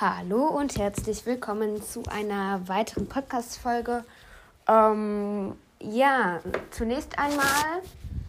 Hallo 0.00 0.46
und 0.46 0.78
herzlich 0.78 1.26
willkommen 1.26 1.82
zu 1.82 2.04
einer 2.08 2.68
weiteren 2.68 3.08
Podcast-Folge. 3.08 4.04
Ähm, 4.68 5.56
ja, 5.80 6.38
zunächst 6.70 7.18
einmal 7.18 7.82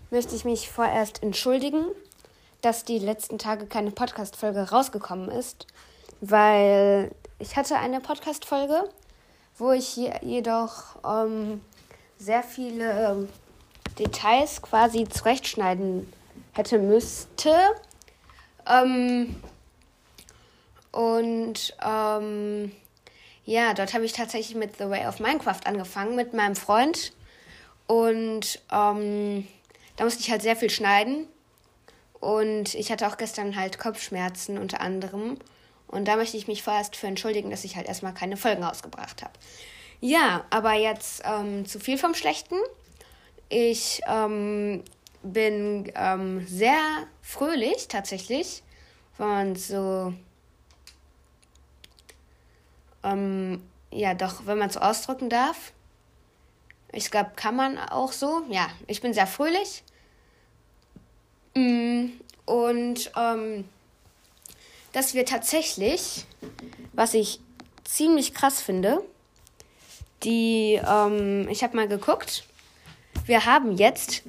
möchte 0.09 0.35
ich 0.35 0.45
mich 0.45 0.71
vorerst 0.71 1.21
entschuldigen, 1.21 1.85
dass 2.63 2.85
die 2.85 2.97
letzten 2.97 3.37
Tage 3.37 3.67
keine 3.67 3.91
Podcast-Folge 3.91 4.71
rausgekommen 4.71 5.29
ist, 5.29 5.67
weil 6.21 7.11
ich 7.37 7.55
hatte 7.55 7.75
eine 7.75 7.99
Podcast-Folge, 8.01 8.89
wo 9.59 9.71
ich 9.71 9.95
jedoch 10.23 10.95
ähm, 11.07 11.61
sehr 12.17 12.41
viele 12.41 13.27
Details 13.99 14.63
quasi 14.63 15.07
zurechtschneiden 15.07 16.11
hätte 16.53 16.79
müsste. 16.79 17.53
Ähm, 18.67 19.35
und 20.91 21.75
ähm, 21.85 22.71
ja, 23.45 23.73
dort 23.73 23.93
habe 23.93 24.05
ich 24.05 24.13
tatsächlich 24.13 24.55
mit 24.55 24.77
The 24.77 24.89
Way 24.89 25.07
of 25.07 25.19
Minecraft 25.19 25.61
angefangen, 25.65 26.15
mit 26.15 26.33
meinem 26.33 26.55
Freund. 26.55 27.13
Und 27.87 28.61
ähm, 28.71 29.47
da 29.95 30.03
musste 30.03 30.21
ich 30.21 30.29
halt 30.29 30.41
sehr 30.41 30.55
viel 30.55 30.69
schneiden. 30.69 31.27
Und 32.19 32.75
ich 32.75 32.91
hatte 32.91 33.07
auch 33.07 33.17
gestern 33.17 33.55
halt 33.55 33.79
Kopfschmerzen 33.79 34.57
unter 34.57 34.81
anderem. 34.81 35.37
Und 35.87 36.07
da 36.07 36.15
möchte 36.15 36.37
ich 36.37 36.47
mich 36.47 36.61
vorerst 36.61 36.95
für 36.95 37.07
entschuldigen, 37.07 37.49
dass 37.49 37.63
ich 37.63 37.75
halt 37.75 37.87
erstmal 37.87 38.13
keine 38.13 38.37
Folgen 38.37 38.63
ausgebracht 38.63 39.23
habe. 39.23 39.33
Ja, 39.99 40.45
aber 40.49 40.73
jetzt 40.73 41.23
ähm, 41.25 41.65
zu 41.65 41.79
viel 41.79 41.97
vom 41.97 42.13
Schlechten. 42.13 42.55
Ich 43.49 44.01
ähm, 44.07 44.83
bin 45.23 45.91
ähm, 45.95 46.45
sehr 46.45 46.79
fröhlich 47.23 47.87
tatsächlich, 47.87 48.61
wenn 49.17 49.27
man 49.27 49.55
so 49.55 50.13
ähm, 53.03 53.61
ja, 53.91 54.13
doch, 54.13 54.45
wenn 54.45 54.57
man 54.57 54.69
es 54.69 54.77
ausdrücken 54.77 55.29
darf. 55.29 55.71
Ich 56.91 57.11
glaube, 57.11 57.31
kann 57.35 57.55
man 57.55 57.77
auch 57.77 58.11
so. 58.11 58.43
Ja, 58.49 58.67
ich 58.87 59.01
bin 59.01 59.13
sehr 59.13 59.27
fröhlich. 59.27 59.83
Mm, 61.55 62.07
und 62.45 63.11
ähm, 63.15 63.65
dass 64.91 65.13
wir 65.13 65.25
tatsächlich, 65.25 66.25
was 66.93 67.13
ich 67.13 67.39
ziemlich 67.83 68.33
krass 68.33 68.61
finde, 68.61 69.03
die, 70.23 70.79
ähm, 70.85 71.47
ich 71.49 71.63
habe 71.63 71.75
mal 71.75 71.87
geguckt, 71.87 72.43
wir 73.25 73.45
haben 73.45 73.77
jetzt 73.77 74.23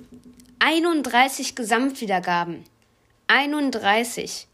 31 0.58 1.56
Gesamtwiedergaben. 1.56 2.64
31. 3.26 4.46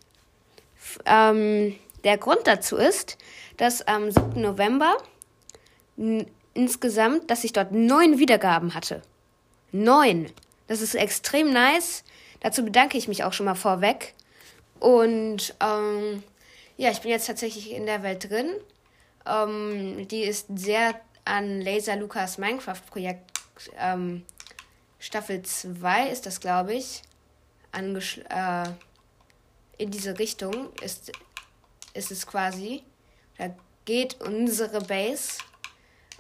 Ähm, 1.05 1.77
der 2.05 2.19
Grund 2.19 2.41
dazu 2.45 2.77
ist, 2.77 3.19
dass 3.57 3.87
am 3.87 4.11
7. 4.11 4.41
November 4.41 4.97
insgesamt, 6.55 7.31
dass 7.31 7.45
ich 7.45 7.53
dort 7.53 7.73
neun 7.73 8.19
Wiedergaben 8.19 8.75
hatte. 8.75 9.03
Neun. 9.73 10.31
Das 10.67 10.81
ist 10.81 10.95
extrem 10.95 11.53
nice. 11.53 12.05
Dazu 12.41 12.65
bedanke 12.65 12.99
ich 12.99 13.09
mich 13.09 13.25
auch 13.25 13.33
schon 13.33 13.47
mal 13.47 13.55
vorweg. 13.55 14.15
Und 14.81 15.55
ähm, 15.61 16.23
ja, 16.77 16.91
ich 16.91 17.01
bin 17.01 17.11
jetzt 17.11 17.27
tatsächlich 17.27 17.73
in 17.73 17.87
der 17.87 18.03
Welt 18.03 18.29
drin. 18.29 18.51
Ähm, 19.27 20.07
die 20.09 20.23
ist 20.23 20.47
sehr 20.55 21.01
an 21.25 21.61
Laser 21.61 21.97
Lukas 21.97 22.39
Minecraft 22.39 22.83
Projekt 22.91 23.33
ähm, 23.79 24.25
Staffel 24.99 25.43
2 25.43 26.09
ist 26.09 26.27
das, 26.27 26.41
glaube 26.41 26.75
ich, 26.75 27.03
angesch 27.73 28.19
äh, 28.29 28.69
in 29.79 29.91
diese 29.91 30.19
Richtung 30.19 30.71
ist, 30.83 31.13
ist 31.93 32.11
es 32.11 32.27
quasi. 32.27 32.83
Da 33.39 33.55
geht 33.85 34.21
unsere 34.21 34.81
Base. 34.81 35.39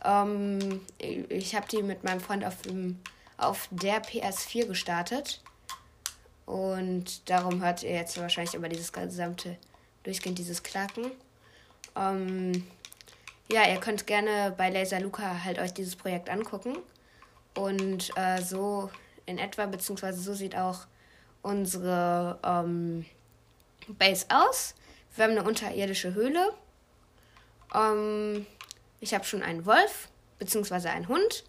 Ähm, 0.04 0.80
ich 0.98 1.54
habe 1.54 1.66
die 1.68 1.82
mit 1.82 2.04
meinem 2.04 2.20
Freund 2.20 2.44
auf, 2.44 2.62
dem, 2.62 3.00
auf 3.36 3.68
der 3.70 4.02
PS4 4.02 4.66
gestartet. 4.66 5.42
Und 6.44 7.28
darum 7.28 7.62
hört 7.62 7.82
ihr 7.82 7.94
jetzt 7.94 8.18
wahrscheinlich 8.20 8.54
immer 8.54 8.68
dieses 8.68 8.92
gesamte 8.92 9.56
durchgehend 10.04 10.38
dieses 10.38 10.62
Klacken. 10.62 11.10
Ähm, 11.96 12.64
ja, 13.50 13.68
ihr 13.68 13.80
könnt 13.80 14.06
gerne 14.06 14.54
bei 14.56 14.70
Laser 14.70 15.00
Luca 15.00 15.44
halt 15.44 15.58
euch 15.58 15.74
dieses 15.74 15.96
Projekt 15.96 16.30
angucken. 16.30 16.76
Und 17.56 18.10
äh, 18.16 18.40
so 18.42 18.90
in 19.24 19.38
etwa, 19.38 19.66
beziehungsweise 19.66 20.20
so 20.20 20.34
sieht 20.34 20.56
auch 20.56 20.86
unsere 21.42 22.38
ähm, 22.44 23.04
Base 23.88 24.26
aus. 24.28 24.74
Wir 25.14 25.24
haben 25.24 25.32
eine 25.32 25.44
unterirdische 25.44 26.14
Höhle. 26.14 26.52
Ähm, 27.76 28.46
ich 29.00 29.14
habe 29.14 29.24
schon 29.24 29.42
einen 29.42 29.66
Wolf, 29.66 30.08
beziehungsweise 30.38 30.90
einen 30.90 31.08
Hund. 31.08 31.44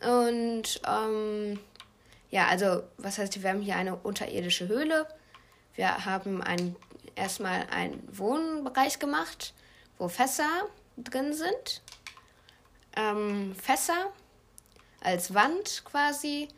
Und 0.00 0.80
ähm, 0.86 1.58
ja, 2.30 2.46
also 2.46 2.82
was 2.96 3.18
heißt, 3.18 3.42
wir 3.42 3.50
haben 3.50 3.60
hier 3.60 3.76
eine 3.76 3.96
unterirdische 3.96 4.68
Höhle. 4.68 5.06
Wir 5.74 6.04
haben 6.04 6.42
ein, 6.42 6.76
erstmal 7.14 7.66
einen 7.70 8.02
Wohnbereich 8.16 8.98
gemacht, 8.98 9.52
wo 9.98 10.08
Fässer 10.08 10.68
drin 10.96 11.34
sind. 11.34 11.82
Ähm, 12.96 13.54
Fässer 13.54 14.12
als 15.00 15.34
Wand 15.34 15.82
quasi. 15.84 16.48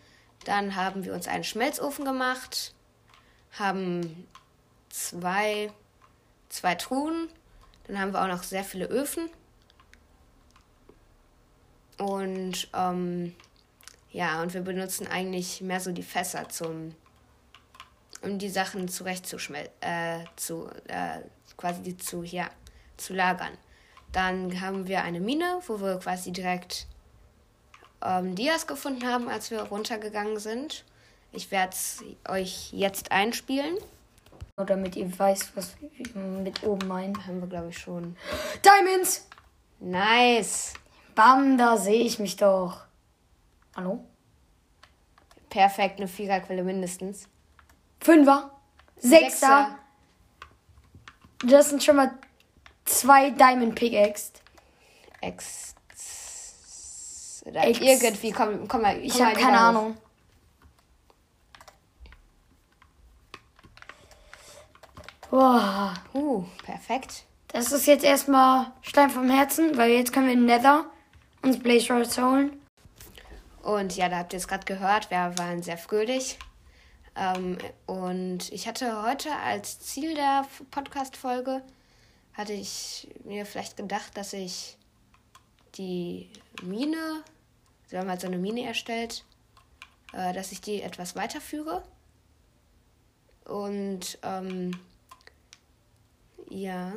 Dann 0.45 0.77
haben 0.77 1.05
wir 1.05 1.15
uns 1.15 1.27
einen 1.27 1.45
Schmelzofen 1.45 2.05
gemacht, 2.05 2.75
haben 3.59 4.29
zwei, 4.89 5.73
zwei 6.49 6.75
Truhen. 6.77 7.29
Dann 7.89 7.99
haben 7.99 8.13
wir 8.13 8.23
auch 8.23 8.29
noch 8.29 8.43
sehr 8.43 8.65
viele 8.65 8.87
Öfen. 8.87 9.29
Und 11.99 12.69
ähm, 12.75 13.35
ja, 14.13 14.41
und 14.43 14.55
wir 14.55 14.61
benutzen 14.61 15.07
eigentlich 15.07 15.61
mehr 15.61 15.81
so 15.81 15.91
die 15.91 16.03
Fässer 16.03 16.49
zum, 16.49 16.95
um 18.23 18.39
die 18.39 18.51
Sachen 18.51 18.89
zurechtzuschmelzen, 18.89 19.73
äh, 19.81 20.25
zu, 20.37 20.69
äh, 20.87 21.21
quasi 21.57 21.97
zu, 21.97 22.23
ja, 22.23 22.49
zu 22.97 23.15
lagern. 23.15 23.57
Dann 24.13 24.61
haben 24.61 24.87
wir 24.87 25.03
eine 25.03 25.21
Mine, 25.21 25.61
wo 25.67 25.81
wir 25.81 25.99
quasi 25.99 26.31
direkt 26.31 26.87
ähm, 28.03 28.35
Dias 28.35 28.67
gefunden 28.67 29.07
haben, 29.07 29.29
als 29.29 29.51
wir 29.51 29.61
runtergegangen 29.63 30.39
sind. 30.39 30.85
Ich 31.33 31.51
werde 31.51 31.73
es 31.73 32.03
euch 32.27 32.73
jetzt 32.73 33.13
einspielen. 33.13 33.77
Damit 34.67 34.97
ihr 34.97 35.19
weißt, 35.19 35.57
was 35.57 35.77
wir 35.81 36.21
mit 36.21 36.65
oben 36.65 36.89
meinen. 36.89 37.27
Haben 37.27 37.41
wir, 37.41 37.49
glaube 37.49 37.69
ich, 37.69 37.79
schon. 37.79 38.17
Diamonds! 38.65 39.29
Nice! 39.81 40.75
Bam, 41.15 41.57
da 41.57 41.77
sehe 41.77 42.05
ich 42.05 42.19
mich 42.19 42.37
doch. 42.37 42.85
Hallo? 43.77 44.05
Perfekt, 45.49 45.99
eine 45.99 46.09
Viererquelle 46.09 46.63
mindestens. 46.63 47.29
Fünfer. 48.01 48.51
Sechster. 48.97 49.31
Sechser. 49.31 49.79
Das 51.45 51.71
sind 51.71 51.83
schon 51.83 51.97
mal 51.97 52.11
zwei 52.85 53.31
Diamond 53.31 53.75
Pickaxe. 53.75 54.33
Ex. 55.21 55.75
Ex 57.45 57.81
irgendwie, 57.81 58.33
komm, 58.33 58.69
komm 58.69 58.83
mal. 58.83 58.95
Komm 58.95 59.05
ich 59.05 59.23
habe 59.23 59.35
keine 59.35 59.59
Ahnung. 59.59 59.97
Boah. 65.31 65.95
Uh, 66.15 66.45
perfekt. 66.65 67.25
Das 67.49 67.73
ist 67.73 67.87
jetzt 67.87 68.05
erstmal 68.05 68.73
Stein 68.81 69.11
vom 69.11 69.29
Herzen, 69.29 69.77
weil 69.77 69.91
jetzt 69.91 70.13
können 70.13 70.27
wir 70.27 70.33
in 70.33 70.47
Nether 70.47 70.87
uns 71.43 71.59
Blaze 71.59 71.93
Rolls 71.93 72.19
holen. 72.19 72.59
Und 73.63 73.97
ja, 73.97 74.09
da 74.09 74.19
habt 74.19 74.33
ihr 74.33 74.39
es 74.39 74.49
gerade 74.49 74.65
gehört, 74.65 75.11
wir 75.11 75.37
waren 75.37 75.63
sehr 75.63 75.77
fröhlich. 75.77 76.39
Ähm, 77.15 77.59
und 77.87 78.51
ich 78.53 78.67
hatte 78.67 79.03
heute 79.03 79.31
als 79.45 79.81
Ziel 79.81 80.15
der 80.15 80.47
Podcast-Folge, 80.71 81.63
hatte 82.33 82.55
ich 82.55 83.09
mir 83.25 83.45
vielleicht 83.45 83.77
gedacht, 83.77 84.17
dass 84.17 84.33
ich 84.33 84.79
die 85.75 86.31
Mine, 86.63 87.23
wir 87.91 87.99
haben 87.99 88.09
halt 88.09 88.23
so 88.23 88.27
eine 88.27 88.39
Mine 88.39 88.65
erstellt, 88.65 89.25
äh, 90.15 90.33
dass 90.33 90.53
ich 90.53 90.63
die 90.63 90.81
etwas 90.81 91.17
weiterführe. 91.17 91.83
Und 93.45 94.19
ähm, 94.23 94.73
ja. 96.49 96.95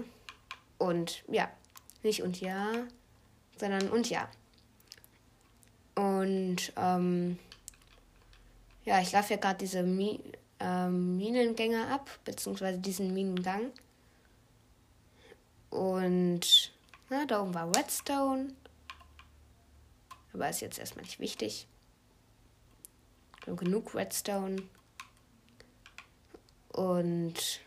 Und 0.78 1.24
ja. 1.28 1.52
Nicht 2.04 2.24
und 2.24 2.42
ja, 2.42 2.74
sondern 3.58 3.90
und 3.90 4.10
ja. 4.10 4.28
Und 5.96 6.74
ähm, 6.76 7.38
ja, 8.86 9.02
ich 9.02 9.12
laufe 9.12 9.34
ja 9.34 9.40
gerade 9.40 9.60
diese 9.60 9.84
Mi 9.84 10.20
äh, 10.60 10.88
Minengänge 10.88 11.88
ab, 11.88 12.10
beziehungsweise 12.26 12.80
diesen 12.80 13.14
Minengang. 13.14 13.72
Und 15.70 16.74
na, 17.10 17.26
da 17.26 17.42
oben 17.42 17.54
war 17.54 17.76
Redstone. 17.76 18.54
Aber 20.34 20.50
ist 20.50 20.62
jetzt 20.62 20.80
erstmal 20.80 21.06
nicht 21.06 21.20
wichtig. 21.20 21.68
Genug 23.46 23.94
Redstone. 23.94 24.64
Und 26.70 27.62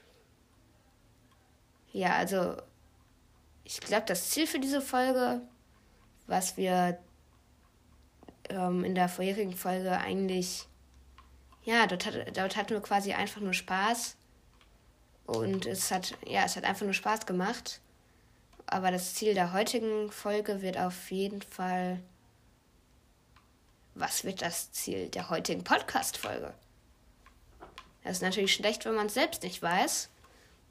ja, 1.94 2.16
also 2.16 2.56
ich 3.62 3.80
glaube, 3.80 4.04
das 4.06 4.30
Ziel 4.30 4.48
für 4.48 4.58
diese 4.58 4.82
Folge, 4.82 5.40
was 6.26 6.56
wir 6.56 6.98
ähm, 8.48 8.84
in 8.84 8.96
der 8.96 9.08
vorherigen 9.08 9.54
Folge 9.54 9.96
eigentlich, 9.96 10.66
ja, 11.62 11.86
dort, 11.86 12.04
hat, 12.04 12.36
dort 12.36 12.56
hatten 12.56 12.70
wir 12.70 12.80
quasi 12.80 13.12
einfach 13.12 13.40
nur 13.40 13.54
Spaß. 13.54 14.16
Und 15.26 15.66
es 15.66 15.92
hat, 15.92 16.18
ja, 16.26 16.44
es 16.44 16.56
hat 16.56 16.64
einfach 16.64 16.84
nur 16.84 16.94
Spaß 16.94 17.26
gemacht. 17.26 17.80
Aber 18.66 18.90
das 18.90 19.14
Ziel 19.14 19.34
der 19.34 19.52
heutigen 19.52 20.10
Folge 20.10 20.62
wird 20.62 20.76
auf 20.76 21.12
jeden 21.12 21.42
Fall. 21.42 22.02
Was 23.94 24.24
wird 24.24 24.42
das 24.42 24.72
Ziel 24.72 25.08
der 25.10 25.30
heutigen 25.30 25.62
Podcast-Folge? 25.62 26.52
Das 28.02 28.16
ist 28.16 28.22
natürlich 28.22 28.52
schlecht, 28.52 28.84
wenn 28.84 28.96
man 28.96 29.06
es 29.06 29.14
selbst 29.14 29.44
nicht 29.44 29.62
weiß. 29.62 30.10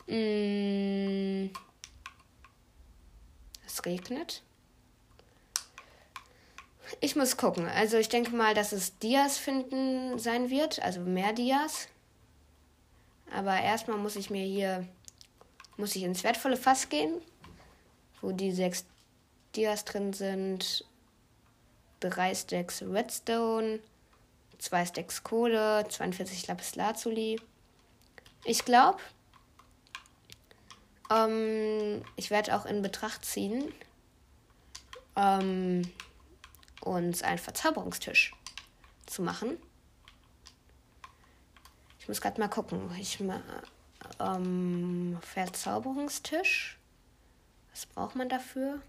Mm. 0.08 1.50
Es 3.66 3.86
regnet. 3.86 4.44
Ich 7.00 7.16
muss 7.16 7.38
gucken. 7.38 7.68
Also 7.68 7.98
ich 7.98 8.10
denke 8.10 8.36
mal, 8.36 8.54
dass 8.54 8.72
es 8.72 8.98
Dias 9.00 9.38
finden 9.38 10.20
sein 10.20 10.50
wird, 10.50 10.82
also 10.82 11.02
mehr 11.02 11.34
Dias. 11.34 11.88
Aber 13.32 13.60
erstmal 13.60 13.98
muss 13.98 14.16
ich 14.16 14.30
mir 14.30 14.46
hier 14.46 14.88
muss 15.78 15.96
ich 15.96 16.04
ins 16.04 16.24
wertvolle 16.24 16.58
Fass 16.58 16.90
gehen, 16.90 17.22
wo 18.22 18.32
die 18.32 18.52
sechs 18.52 18.86
Dias 19.56 19.86
drin 19.86 20.14
sind, 20.14 20.86
drei 22.00 22.34
Stacks 22.36 22.82
Redstone, 22.82 23.80
zwei 24.58 24.86
Stacks 24.86 25.24
Kohle, 25.24 25.86
42 25.88 26.48
Lapis 26.48 26.76
Lazuli. 26.76 27.40
Ich 28.46 28.66
glaube, 28.66 29.00
ähm, 31.10 32.04
ich 32.16 32.30
werde 32.30 32.56
auch 32.56 32.66
in 32.66 32.82
Betracht 32.82 33.26
ziehen, 33.26 33.74
ähm, 35.16 35.84
uns 36.82 37.22
einen 37.22 37.38
Verzauberungstisch 37.38 38.34
zu 39.06 39.22
machen. 39.22 39.58
Ich 42.00 42.08
muss 42.08 42.22
gerade 42.22 42.40
mal 42.40 42.50
gucken. 42.50 42.94
Ich 43.00 43.20
ähm, 44.20 45.18
Verzauberungstisch. 45.22 46.78
Was 47.72 47.86
braucht 47.86 48.16
man 48.16 48.30
dafür? 48.30 48.82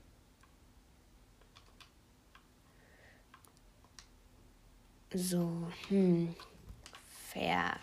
So, 5.12 5.70
hm. 5.88 6.34
Ver. 7.28 7.76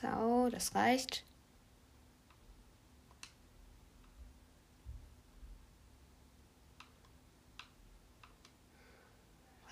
Zau, 0.00 0.48
das 0.50 0.74
reicht. 0.74 1.24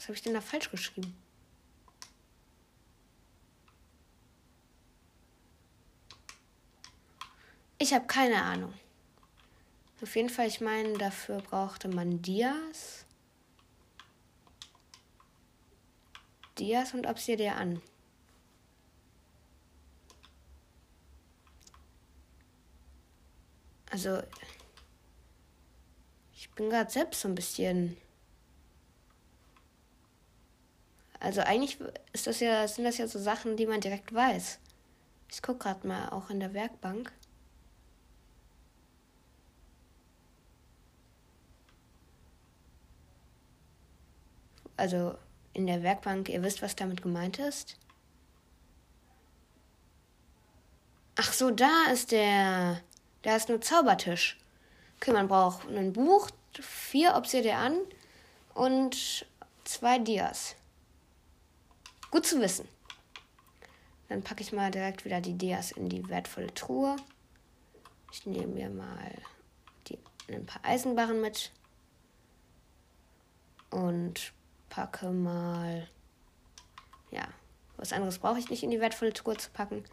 habe 0.08 0.16
ich 0.16 0.22
denn 0.22 0.32
da 0.32 0.40
falsch 0.40 0.70
geschrieben? 0.70 1.14
Ich 7.76 7.92
habe 7.92 8.06
keine 8.06 8.42
Ahnung. 8.42 8.72
Auf 10.00 10.16
jeden 10.16 10.30
Fall, 10.30 10.48
ich 10.48 10.62
meine, 10.62 10.96
dafür 10.96 11.42
brauchte 11.42 11.88
man 11.88 12.22
Dias. 12.22 13.04
Dias 16.58 16.94
und 16.94 17.06
Obsidian. 17.06 17.82
Also, 23.90 24.23
ich 26.32 26.50
bin 26.52 26.70
gerade 26.70 26.90
selbst 26.90 27.20
so 27.20 27.29
ein 27.29 27.35
bisschen 27.35 27.96
Also 31.20 31.40
eigentlich 31.40 31.79
ist 32.12 32.26
das 32.26 32.40
ja, 32.40 32.67
sind 32.69 32.85
das 32.85 32.99
ja 32.99 33.08
so 33.08 33.19
Sachen, 33.19 33.56
die 33.56 33.67
man 33.67 33.81
direkt 33.81 34.14
weiß. 34.14 34.61
Ich 35.31 35.43
gucke 35.43 35.58
gerade 35.61 35.87
mal 35.87 36.11
auch 36.11 36.31
in 36.31 36.40
der 36.40 36.55
Werkbank. 36.55 37.12
Also 44.76 45.17
in 45.55 45.67
der 45.67 45.82
Werkbank, 45.82 46.29
ihr 46.29 46.43
wisst, 46.43 46.62
was 46.62 46.76
damit 46.76 47.02
gemeint 47.02 47.38
ist. 47.40 47.76
Ach 51.17 51.32
so, 51.32 51.50
da 51.50 51.87
ist 51.93 52.12
der. 52.12 52.81
Da 53.23 53.37
ist 53.37 53.49
nur 53.49 53.61
Zaubertisch. 53.61 54.38
Okay, 54.97 55.12
man 55.12 55.29
braucht 55.29 55.69
ein 55.69 55.93
Buch, 55.93 56.29
vier 56.61 57.15
Obsidian 57.15 57.79
und 58.55 59.26
zwei 59.65 59.99
Dias. 59.99 60.56
Gut 62.11 62.26
zu 62.26 62.41
wissen. 62.41 62.67
Dann 64.09 64.23
packe 64.23 64.43
ich 64.43 64.53
mal 64.53 64.70
direkt 64.70 65.05
wieder 65.05 65.20
die 65.20 65.35
Dias 65.35 65.70
in 65.70 65.88
die 65.88 66.09
wertvolle 66.09 66.53
Truhe. 66.55 66.97
Ich 68.11 68.25
nehme 68.25 68.47
mir 68.47 68.70
mal 68.70 69.12
die, 69.87 69.99
ein 70.32 70.47
paar 70.47 70.64
Eisenbarren 70.64 71.21
mit. 71.21 71.53
Und 73.71 74.32
packe 74.71 75.11
mal. 75.11 75.88
Ja, 77.11 77.29
was 77.76 77.93
anderes 77.93 78.19
brauche 78.19 78.38
ich 78.38 78.49
nicht 78.49 78.62
in 78.62 78.71
die 78.71 78.81
wertvolle 78.81 79.12
Truhe 79.12 79.37
zu 79.37 79.50
packen. 79.50 79.85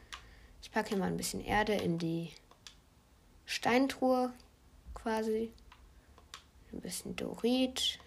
Ich 0.62 0.71
packe 0.71 0.89
hier 0.89 0.98
mal 0.98 1.07
ein 1.07 1.18
bisschen 1.18 1.44
Erde 1.44 1.74
in 1.74 1.98
die 1.98 2.31
Steintruhe 3.45 4.33
quasi. 4.94 5.51
Ein 6.71 6.81
bisschen 6.81 7.15
Dorit. 7.15 8.00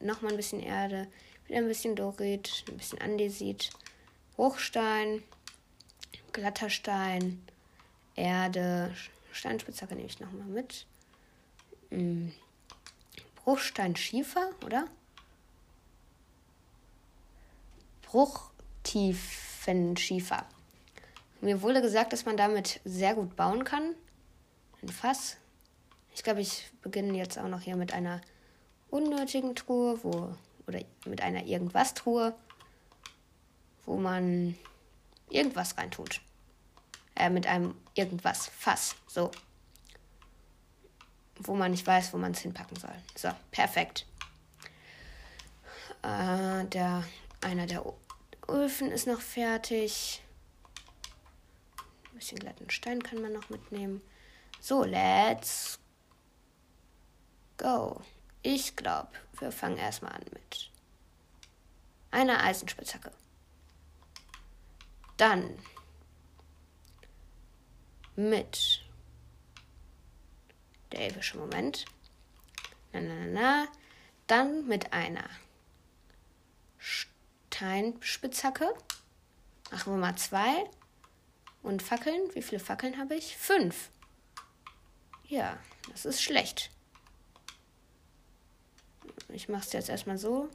Nochmal 0.00 0.32
ein 0.32 0.36
bisschen 0.36 0.60
Erde. 0.60 1.08
Wieder 1.46 1.58
ein 1.58 1.68
bisschen 1.68 1.94
Dorit, 1.94 2.64
ein 2.68 2.78
bisschen 2.78 3.00
Andesit, 3.00 3.70
Bruchstein, 4.34 5.22
glatter 6.32 6.70
Stein, 6.70 7.46
Erde, 8.16 8.92
Steinspitzhacke 9.32 9.94
nehme 9.94 10.08
ich 10.08 10.18
nochmal 10.20 10.46
mit. 10.46 10.86
Hm. 11.90 12.32
Bruchstein 13.36 13.94
Schiefer, 13.94 14.50
oder? 14.64 14.86
Bruchtiefenschiefer. 18.02 20.46
Mir 21.40 21.60
wurde 21.60 21.82
gesagt, 21.82 22.14
dass 22.14 22.24
man 22.24 22.38
damit 22.38 22.80
sehr 22.84 23.14
gut 23.14 23.36
bauen 23.36 23.64
kann. 23.64 23.94
Ein 24.84 24.92
Fass. 24.92 25.38
Ich 26.14 26.22
glaube, 26.22 26.42
ich 26.42 26.70
beginne 26.82 27.16
jetzt 27.16 27.38
auch 27.38 27.48
noch 27.48 27.62
hier 27.62 27.74
mit 27.74 27.94
einer 27.94 28.20
unnötigen 28.90 29.54
Truhe, 29.54 29.98
wo 30.04 30.36
oder 30.66 30.80
mit 31.06 31.22
einer 31.22 31.44
Irgendwas-Truhe, 31.44 32.34
wo 33.86 33.96
man 33.96 34.58
irgendwas 35.30 35.78
reintut. 35.78 36.20
Äh, 37.16 37.30
mit 37.30 37.46
einem 37.46 37.74
Irgendwas-Fass. 37.94 38.96
So. 39.06 39.30
Wo 41.36 41.54
man 41.54 41.70
nicht 41.70 41.86
weiß, 41.86 42.12
wo 42.12 42.18
man 42.18 42.32
es 42.32 42.40
hinpacken 42.40 42.76
soll. 42.78 42.94
So, 43.16 43.30
perfekt. 43.52 44.06
Äh, 46.02 46.66
der, 46.66 47.04
einer 47.40 47.66
der 47.66 47.84
Öfen 48.48 48.90
ist 48.90 49.06
noch 49.06 49.22
fertig. 49.22 50.22
Ein 52.12 52.18
bisschen 52.18 52.38
glatten 52.38 52.68
Stein 52.68 53.02
kann 53.02 53.22
man 53.22 53.32
noch 53.32 53.48
mitnehmen. 53.48 54.02
So, 54.66 54.82
let's 54.82 55.78
go. 57.58 58.00
Ich 58.40 58.74
glaube, 58.76 59.10
wir 59.38 59.52
fangen 59.52 59.76
erstmal 59.76 60.12
an 60.12 60.24
mit 60.32 60.70
einer 62.10 62.42
Eisenspitzhacke. 62.42 63.12
Dann 65.18 65.58
mit 68.16 68.86
der 70.92 71.08
epische 71.08 71.36
Moment. 71.36 71.84
Na, 72.94 73.02
na, 73.02 73.14
na, 73.14 73.26
na. 73.26 73.68
Dann 74.28 74.66
mit 74.66 74.94
einer 74.94 75.28
Steinspitzhacke. 76.78 78.72
Machen 79.70 79.92
wir 79.92 79.98
mal 79.98 80.16
zwei. 80.16 80.70
Und 81.62 81.82
Fackeln. 81.82 82.34
Wie 82.34 82.40
viele 82.40 82.60
Fackeln 82.60 82.96
habe 82.96 83.14
ich? 83.14 83.36
Fünf. 83.36 83.90
Ja, 85.28 85.58
das 85.90 86.04
ist 86.04 86.22
schlecht. 86.22 86.70
Ich 89.28 89.48
mache 89.48 89.64
es 89.64 89.72
jetzt 89.72 89.88
erstmal 89.88 90.18
so, 90.18 90.48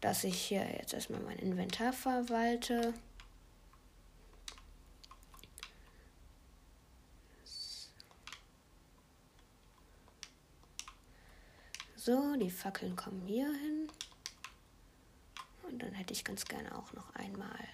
dass 0.00 0.24
ich 0.24 0.40
hier 0.40 0.64
jetzt 0.76 0.94
erstmal 0.94 1.20
mein 1.20 1.38
Inventar 1.38 1.92
verwalte. 1.92 2.94
So, 11.96 12.36
die 12.36 12.50
Fackeln 12.50 12.96
kommen 12.96 13.26
hier 13.26 13.52
hin. 13.52 13.88
Und 15.62 15.82
dann 15.82 15.92
hätte 15.92 16.12
ich 16.12 16.24
ganz 16.24 16.44
gerne 16.44 16.76
auch 16.76 16.92
noch 16.92 17.14
einmal 17.14 17.68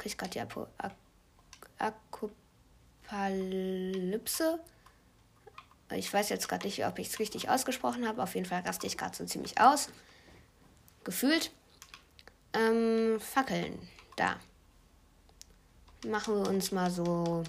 kriege 0.00 0.16
gerade 0.16 0.30
die 0.30 0.40
Apo 0.40 0.66
Akopalypse. 1.80 4.60
Ich 5.92 6.12
weiß 6.12 6.28
jetzt 6.28 6.48
gerade 6.48 6.66
nicht, 6.66 6.84
ob 6.86 6.98
ich 6.98 7.08
es 7.08 7.18
richtig 7.18 7.48
ausgesprochen 7.48 8.06
habe. 8.06 8.22
Auf 8.22 8.34
jeden 8.34 8.46
Fall 8.46 8.60
raste 8.60 8.86
ich 8.86 8.96
gerade 8.96 9.16
so 9.16 9.24
ziemlich 9.24 9.60
aus. 9.60 9.88
Gefühlt. 11.02 11.50
Ähm, 12.52 13.18
Fackeln. 13.20 13.88
Da. 14.16 14.36
Machen 16.06 16.36
wir 16.36 16.48
uns 16.48 16.70
mal 16.70 16.90
so 16.90 17.44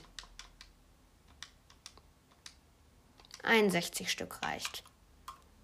61 3.44 4.12
Stück 4.12 4.42
reicht. 4.44 4.84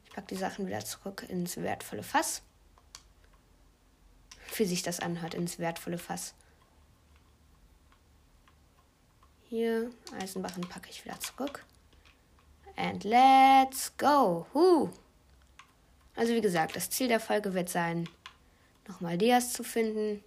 Ich 0.06 0.14
packe 0.14 0.28
die 0.28 0.36
Sachen 0.36 0.68
wieder 0.68 0.84
zurück 0.84 1.26
ins 1.28 1.58
wertvolle 1.58 2.04
Fass. 2.04 2.42
Wie 4.56 4.66
sich 4.66 4.82
das 4.82 5.00
anhört, 5.00 5.34
ins 5.34 5.60
wertvolle 5.60 5.98
Fass. 5.98 6.34
Hier, 9.50 9.92
Eisenbarren 10.20 10.68
packe 10.68 10.90
ich 10.90 11.06
wieder 11.06 11.20
zurück. 11.22 11.64
And 12.76 13.04
let's 13.06 13.96
go. 13.98 14.46
Huh. 14.54 14.90
Also 16.16 16.34
wie 16.34 16.42
gesagt, 16.42 16.76
das 16.76 16.90
Ziel 16.90 17.08
der 17.08 17.22
Folge 17.22 17.54
wird 17.54 17.70
sein, 17.70 18.10
nochmal 18.88 19.18
Dias 19.18 19.54
zu 19.54 19.64
finden. 19.64 20.22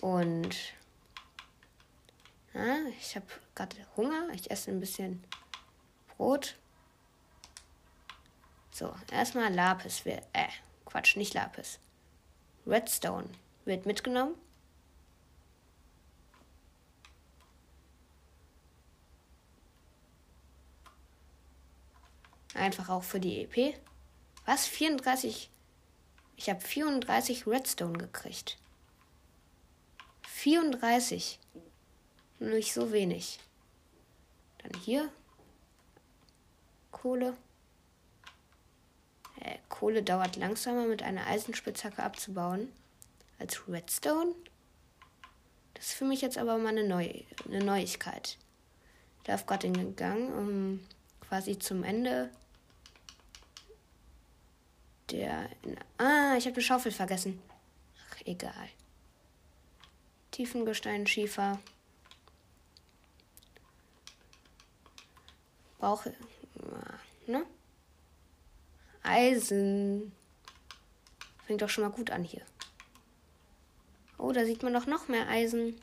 Und 0.00 0.56
ja, 2.54 2.76
ich 3.00 3.16
habe 3.16 3.26
gerade 3.54 3.76
Hunger. 3.96 4.28
Ich 4.34 4.50
esse 4.50 4.70
ein 4.70 4.80
bisschen 4.80 5.24
Brot. 6.08 6.56
So, 8.70 8.94
erstmal 9.10 9.52
Lapis. 9.52 10.04
Wird, 10.04 10.22
äh, 10.32 10.48
Quatsch, 10.84 11.16
nicht 11.16 11.34
Lapis. 11.34 11.80
Redstone 12.66 13.28
wird 13.64 13.84
mitgenommen. 13.84 14.34
Einfach 22.54 22.88
auch 22.88 23.02
für 23.02 23.20
die 23.20 23.42
EP. 23.42 23.74
Was? 24.44 24.66
34? 24.66 25.50
Ich 26.36 26.50
habe 26.50 26.60
34 26.60 27.46
Redstone 27.46 27.96
gekriegt. 27.96 28.58
34. 30.28 31.38
Nicht 32.40 32.74
so 32.74 32.92
wenig. 32.92 33.38
Dann 34.58 34.80
hier. 34.82 35.08
Kohle. 36.90 37.36
Äh, 39.40 39.58
Kohle 39.68 40.02
dauert 40.02 40.36
langsamer 40.36 40.86
mit 40.86 41.02
einer 41.02 41.26
Eisenspitzhacke 41.26 42.02
abzubauen 42.02 42.72
als 43.38 43.68
Redstone. 43.68 44.34
Das 45.74 45.86
ist 45.86 45.94
für 45.94 46.04
mich 46.04 46.20
jetzt 46.20 46.38
aber 46.38 46.58
mal 46.58 46.68
eine, 46.68 46.84
Neu 46.84 47.12
eine 47.46 47.64
Neuigkeit. 47.64 48.38
Ich 49.18 49.24
darf 49.24 49.46
gerade 49.46 49.66
in 49.68 49.74
den 49.74 49.96
Gang, 49.96 50.32
um 50.36 50.80
quasi 51.20 51.58
zum 51.58 51.82
Ende 51.82 52.30
der. 55.10 55.48
Ah, 55.98 56.36
ich 56.36 56.46
habe 56.46 56.54
eine 56.54 56.62
Schaufel 56.62 56.92
vergessen. 56.92 57.40
Ach, 58.10 58.20
egal. 58.24 58.68
Tiefengestein, 60.30 61.06
Schiefer. 61.06 61.60
Brauche. 65.78 66.14
Ne? 67.26 67.44
Eisen. 69.02 70.12
Fängt 71.46 71.60
doch 71.60 71.68
schon 71.68 71.84
mal 71.84 71.90
gut 71.90 72.10
an 72.10 72.24
hier. 72.24 72.42
Oh, 74.16 74.32
da 74.32 74.44
sieht 74.44 74.62
man 74.62 74.72
doch 74.72 74.86
noch 74.86 75.08
mehr 75.08 75.28
Eisen. 75.28 75.78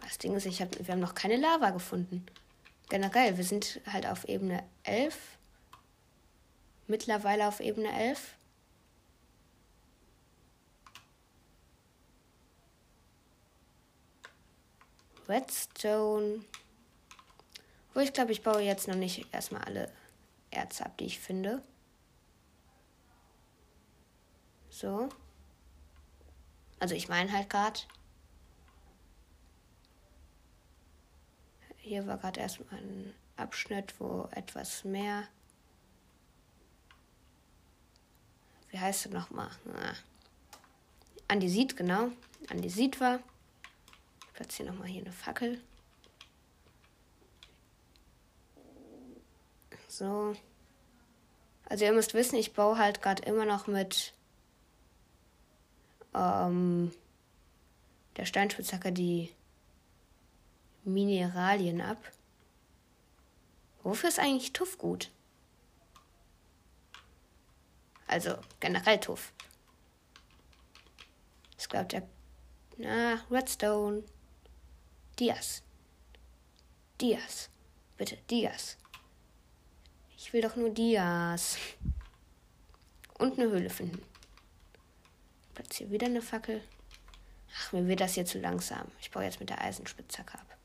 Das 0.00 0.15
Ding 0.26 0.34
ist, 0.34 0.46
ich 0.46 0.60
hab, 0.60 0.76
wir 0.76 0.92
haben 0.92 0.98
noch 0.98 1.14
keine 1.14 1.36
Lava 1.36 1.70
gefunden. 1.70 2.26
Generell, 2.88 3.36
wir 3.36 3.44
sind 3.44 3.80
halt 3.86 4.06
auf 4.06 4.28
Ebene 4.28 4.64
11. 4.82 5.16
Mittlerweile 6.88 7.46
auf 7.46 7.60
Ebene 7.60 7.92
11. 7.92 8.34
Redstone. 15.28 16.44
Wo 17.94 18.00
ich 18.00 18.12
glaube, 18.12 18.32
ich 18.32 18.42
baue 18.42 18.62
jetzt 18.62 18.88
noch 18.88 18.96
nicht 18.96 19.32
erstmal 19.32 19.62
alle 19.62 19.92
Erze 20.50 20.86
ab, 20.86 20.98
die 20.98 21.06
ich 21.06 21.20
finde. 21.20 21.62
So. 24.70 25.08
Also 26.80 26.96
ich 26.96 27.08
meine 27.08 27.30
halt 27.30 27.48
gerade. 27.48 27.78
Hier 31.86 32.04
war 32.08 32.18
gerade 32.18 32.40
erstmal 32.40 32.80
ein 32.80 33.14
Abschnitt, 33.36 33.94
wo 34.00 34.28
etwas 34.32 34.82
mehr. 34.82 35.28
Wie 38.70 38.80
heißt 38.80 39.06
es 39.06 39.12
nochmal? 39.12 39.50
Ah. 39.72 39.94
Andesit, 41.28 41.76
genau. 41.76 42.08
Andesit 42.50 42.98
war. 43.00 43.20
Ich 44.18 44.32
platziere 44.32 44.72
nochmal 44.72 44.88
hier 44.88 45.02
eine 45.02 45.12
Fackel. 45.12 45.60
So. 49.86 50.34
Also 51.66 51.84
ihr 51.84 51.92
müsst 51.92 52.14
wissen, 52.14 52.34
ich 52.34 52.52
baue 52.52 52.78
halt 52.78 53.00
gerade 53.00 53.22
immer 53.22 53.44
noch 53.44 53.68
mit 53.68 54.12
ähm, 56.14 56.90
der 58.16 58.24
Steinspitzhacke 58.24 58.90
die 58.90 59.35
Mineralien 60.86 61.80
ab. 61.80 62.12
Wofür 63.82 64.08
ist 64.08 64.18
eigentlich 64.18 64.52
Tuff 64.52 64.78
gut? 64.78 65.10
Also 68.06 68.38
generell 68.60 68.98
Tuff. 68.98 69.32
Ich 71.58 71.68
glaube, 71.68 71.86
der. 71.86 72.08
Na, 72.76 73.14
Redstone. 73.30 74.04
Dias. 75.18 75.62
Dias. 77.00 77.50
Bitte, 77.96 78.16
Dias. 78.30 78.76
Ich 80.16 80.32
will 80.32 80.42
doch 80.42 80.56
nur 80.56 80.70
Dias. 80.70 81.56
Und 83.18 83.38
eine 83.38 83.50
Höhle 83.50 83.70
finden. 83.70 84.02
Platziere 85.54 85.90
wieder 85.90 86.06
eine 86.06 86.22
Fackel. 86.22 86.62
Ach, 87.58 87.72
mir 87.72 87.86
wird 87.86 88.00
das 88.00 88.14
hier 88.14 88.26
zu 88.26 88.38
langsam. 88.38 88.90
Ich 89.00 89.10
baue 89.10 89.24
jetzt 89.24 89.40
mit 89.40 89.48
der 89.48 89.62
Eisenspitzhacke 89.62 90.38
ab. 90.38 90.55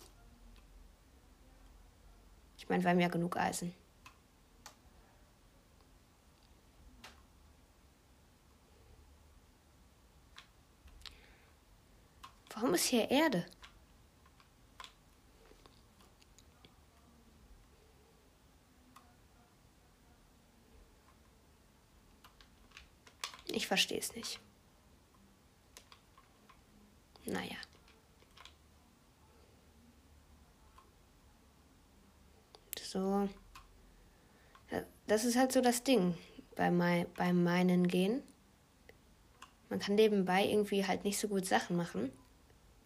Meine, 2.72 2.84
wir 2.84 2.90
haben 2.92 3.02
ja 3.02 3.10
genug 3.10 3.36
Eisen. 3.36 3.76
Warum 12.54 12.74
ist 12.74 12.86
hier 12.86 13.12
Erde? 13.12 13.46
Ich 23.48 23.68
verstehe 23.68 24.00
es 24.00 24.16
nicht. 24.16 24.40
Naja. 27.26 27.58
So. 32.92 33.30
Das 35.08 35.24
ist 35.24 35.38
halt 35.38 35.54
so 35.54 35.62
das 35.62 35.84
Ding 35.84 36.18
bei 36.58 36.70
mein, 36.72 37.06
beim 37.14 37.42
meinen 37.42 37.88
Gehen. 37.88 38.22
Man 39.70 39.80
kann 39.80 39.96
nebenbei 39.96 40.46
irgendwie 40.46 40.86
halt 40.86 41.06
nicht 41.06 41.18
so 41.18 41.30
gut 41.30 41.46
Sachen 41.46 41.78
machen. 41.78 42.12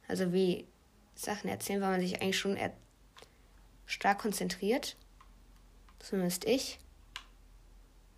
Also 0.08 0.32
wie 0.32 0.68
Sachen 1.16 1.50
erzählen, 1.50 1.82
weil 1.82 1.90
man 1.90 2.02
sich 2.02 2.22
eigentlich 2.22 2.38
schon 2.38 2.56
stark 3.88 4.20
konzentriert. 4.20 4.96
Zumindest 5.98 6.46
ich. 6.46 6.78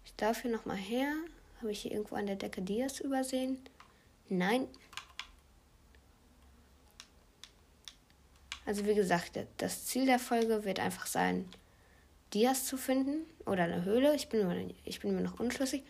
Ich 0.04 0.14
darf 0.16 0.42
hier 0.42 0.52
nochmal 0.52 0.76
her. 0.76 1.14
Habe 1.60 1.72
ich 1.72 1.84
hier 1.84 1.92
irgendwo 1.92 2.16
an 2.16 2.28
der 2.28 2.36
Decke 2.36 2.62
Dias 2.62 3.00
übersehen? 3.00 3.60
Nein. 4.28 4.68
Also 8.66 8.86
wie 8.86 8.96
gesagt, 8.96 9.40
das 9.56 9.86
Ziel 9.86 10.06
der 10.06 10.20
Folge 10.20 10.66
wird 10.66 10.82
einfach 10.82 11.08
sein, 11.08 11.50
Dias 12.34 12.66
zu 12.66 12.78
finden 12.78 13.26
oder 13.46 13.64
eine 13.64 13.84
Höhle. 13.84 14.16
Ich 14.16 14.30
bin, 14.30 14.48
mir, 14.48 14.74
ich 14.84 15.00
bin 15.00 15.16
mir 15.16 15.22
noch 15.22 15.40
unschlüssig. 15.40 15.84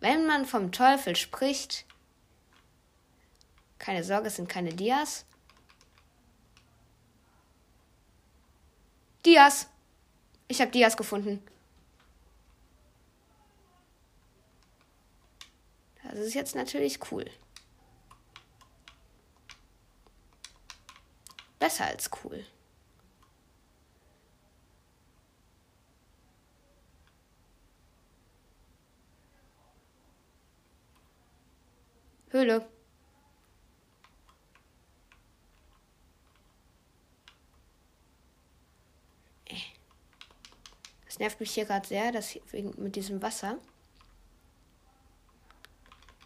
Wenn 0.00 0.26
man 0.26 0.44
vom 0.44 0.70
Teufel 0.70 1.16
spricht, 1.16 1.86
keine 3.78 4.04
Sorge, 4.04 4.28
es 4.28 4.36
sind 4.36 4.48
keine 4.48 4.72
Dias. 4.74 5.24
Dias! 9.24 9.68
Ich 10.46 10.60
habe 10.60 10.70
Dias 10.70 10.96
gefunden. 10.96 11.42
Das 16.02 16.18
ist 16.18 16.34
jetzt 16.34 16.54
natürlich 16.54 16.98
cool. 17.12 17.30
Besser 21.58 21.84
als 21.84 22.10
cool. 22.24 22.46
Höhle. 32.30 32.68
Das 41.06 41.18
nervt 41.18 41.40
mich 41.40 41.50
hier 41.52 41.64
gerade 41.64 41.86
sehr, 41.86 42.12
dass 42.12 42.28
hier, 42.28 42.42
wegen, 42.50 42.80
mit 42.80 42.94
diesem 42.94 43.20
Wasser. 43.22 43.58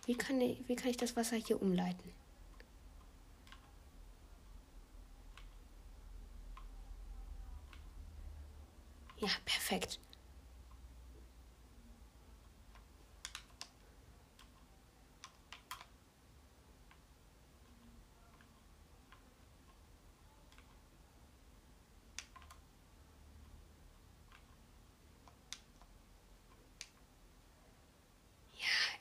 Wie 0.06 0.16
kann, 0.16 0.40
ich, 0.40 0.68
wie 0.68 0.76
kann 0.76 0.90
ich 0.90 0.96
das 0.96 1.16
Wasser 1.16 1.36
hier 1.36 1.62
umleiten? 1.62 2.12
Ja, 9.18 9.28
perfekt. 9.44 10.00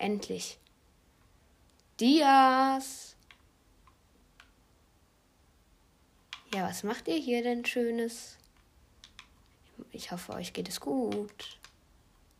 Endlich. 0.01 0.59
Dias. 1.99 3.15
Ja, 6.53 6.67
was 6.67 6.83
macht 6.83 7.07
ihr 7.07 7.17
hier 7.17 7.43
denn 7.43 7.63
Schönes? 7.63 8.37
Ich 9.91 10.11
hoffe, 10.11 10.33
euch 10.33 10.51
geht 10.53 10.67
es 10.67 10.79
gut. 10.79 11.59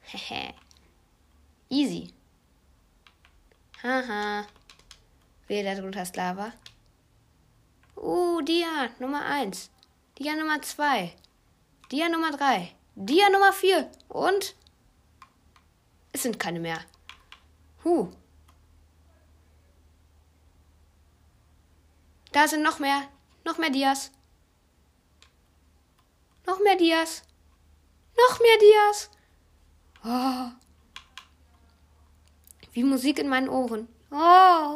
Hehe. 0.02 0.54
Easy. 1.70 2.14
Haha. 3.82 4.46
Wer 5.48 5.76
drunter 5.76 6.04
ist 6.04 6.16
Lava? 6.16 6.54
Uh, 7.96 8.42
Dia 8.42 8.90
Nummer 9.00 9.26
1. 9.26 9.70
Dia 10.18 10.36
Nummer 10.36 10.62
2. 10.62 11.16
Dia 11.92 12.10
Nummer 12.10 12.32
3. 12.32 12.76
Dia 12.96 13.30
Nummer 13.30 13.54
4. 13.54 13.90
Und? 14.10 14.56
Es 16.12 16.24
sind 16.24 16.40
keine 16.40 16.60
mehr. 16.60 16.80
Huh. 17.84 18.12
Da 22.32 22.48
sind 22.48 22.64
noch 22.64 22.80
mehr. 22.80 23.08
Noch 23.44 23.58
mehr 23.58 23.70
Dias. 23.70 24.12
Noch 26.46 26.60
mehr 26.60 26.76
Dias. 26.76 27.24
Noch 28.16 28.40
mehr 28.40 28.58
Dias. 28.60 29.10
Oh. 30.04 30.52
Wie 32.74 32.84
Musik 32.84 33.20
in 33.20 33.28
meinen 33.28 33.50
Ohren. 33.50 33.88
Oh. 34.12 34.76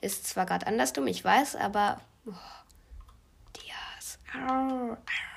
Ist 0.00 0.26
zwar 0.26 0.46
gerade 0.46 0.66
andersrum, 0.66 1.06
ich 1.06 1.24
weiß, 1.24 1.56
aber. 1.56 2.00
Oh. 2.26 2.32
Dias. 3.56 4.18
Arr, 4.32 4.92
arr. 4.92 5.30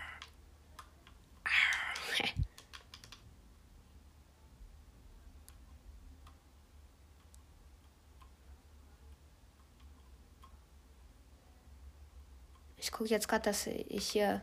Ich 12.82 12.82
gucke 12.93 13.09
jetzt 13.09 13.27
gerade, 13.27 13.43
dass 13.43 13.67
ich 13.67 14.11
hier 14.11 14.41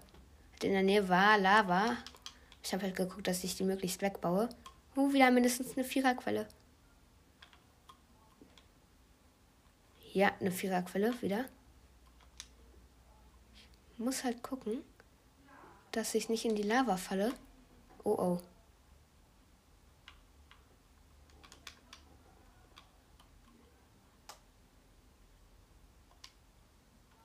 in 0.62 0.72
der 0.72 0.82
Nähe 0.82 1.08
war, 1.08 1.38
Lava. 1.38 1.96
Ich 2.62 2.72
habe 2.74 2.82
halt 2.82 2.96
geguckt, 2.96 3.26
dass 3.26 3.44
ich 3.44 3.56
die 3.56 3.64
möglichst 3.64 4.02
wegbaue. 4.02 4.48
Oh, 4.96 5.12
wieder 5.12 5.30
mindestens 5.30 5.76
eine 5.76 5.84
Viererquelle. 5.84 6.46
Ja, 10.12 10.32
eine 10.40 10.50
Viererquelle 10.50 11.14
wieder. 11.22 11.44
Ich 13.92 13.98
muss 13.98 14.24
halt 14.24 14.42
gucken, 14.42 14.82
dass 15.92 16.14
ich 16.14 16.28
nicht 16.28 16.44
in 16.44 16.56
die 16.56 16.62
Lava 16.62 16.96
falle. 16.96 17.32
Oh 18.02 18.16
oh. 18.18 18.40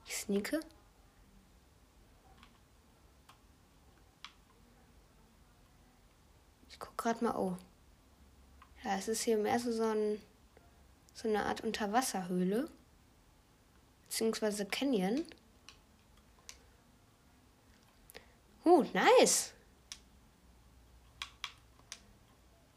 Ich 0.06 0.16
sneake. 0.16 0.60
Gerade 7.06 7.24
mal, 7.24 7.36
oh. 7.36 7.56
Ja, 8.84 8.98
es 8.98 9.08
ist 9.08 9.22
hier 9.22 9.38
mehr 9.38 9.60
so, 9.60 9.72
so, 9.72 9.84
ein, 9.84 10.20
so 11.14 11.28
eine 11.28 11.46
Art 11.46 11.62
Unterwasserhöhle. 11.62 12.68
Beziehungsweise 14.08 14.66
Canyon. 14.66 15.24
Oh, 18.64 18.84
nice. 18.94 19.54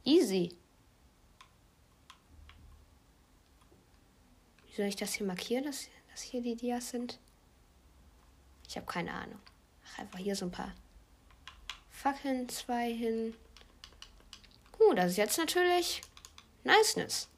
Easy. 0.04 0.54
Wie 4.66 4.74
soll 4.74 4.86
ich 4.86 4.96
das 4.96 5.14
hier 5.14 5.26
markieren, 5.26 5.64
dass, 5.64 5.88
dass 6.10 6.20
hier 6.20 6.42
die 6.42 6.54
Dias 6.54 6.90
sind? 6.90 7.18
Ich 8.68 8.76
habe 8.76 8.86
keine 8.86 9.12
Ahnung. 9.12 9.40
Ach, 9.86 9.98
einfach 10.00 10.18
hier 10.18 10.36
so 10.36 10.44
ein 10.44 10.50
paar 10.50 10.74
Fackeln, 11.88 12.46
zwei 12.50 12.92
hin. 12.92 13.34
Uh, 14.88 14.94
das 14.94 15.12
ist 15.12 15.16
jetzt 15.16 15.38
natürlich 15.38 16.02
Niceness. 16.64 17.28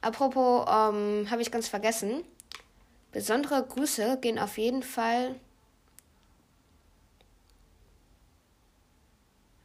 Apropos, 0.00 0.66
ähm, 0.68 1.28
habe 1.30 1.42
ich 1.42 1.50
ganz 1.50 1.68
vergessen. 1.68 2.24
Besondere 3.10 3.64
Grüße 3.66 4.18
gehen 4.20 4.38
auf 4.38 4.58
jeden 4.58 4.82
Fall. 4.82 5.40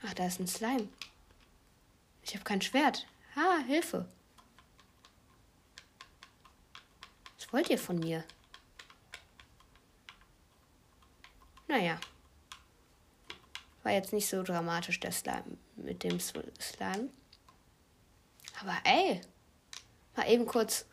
Ach, 0.01 0.13
da 0.13 0.25
ist 0.25 0.39
ein 0.39 0.47
Slime. 0.47 0.87
Ich 2.23 2.33
habe 2.33 2.43
kein 2.43 2.61
Schwert. 2.61 3.05
Ha, 3.35 3.57
Hilfe. 3.67 4.07
Was 7.37 7.51
wollt 7.51 7.69
ihr 7.69 7.79
von 7.79 7.99
mir? 7.99 8.23
Naja. 11.67 11.99
War 13.83 13.91
jetzt 13.91 14.13
nicht 14.13 14.27
so 14.27 14.41
dramatisch, 14.41 14.99
der 14.99 15.11
Slime 15.11 15.57
mit 15.83 16.03
dem 16.03 16.19
Slime. 16.19 17.09
Aber 18.61 18.77
ey, 18.83 19.21
mal 20.15 20.29
eben 20.29 20.45
kurz 20.45 20.85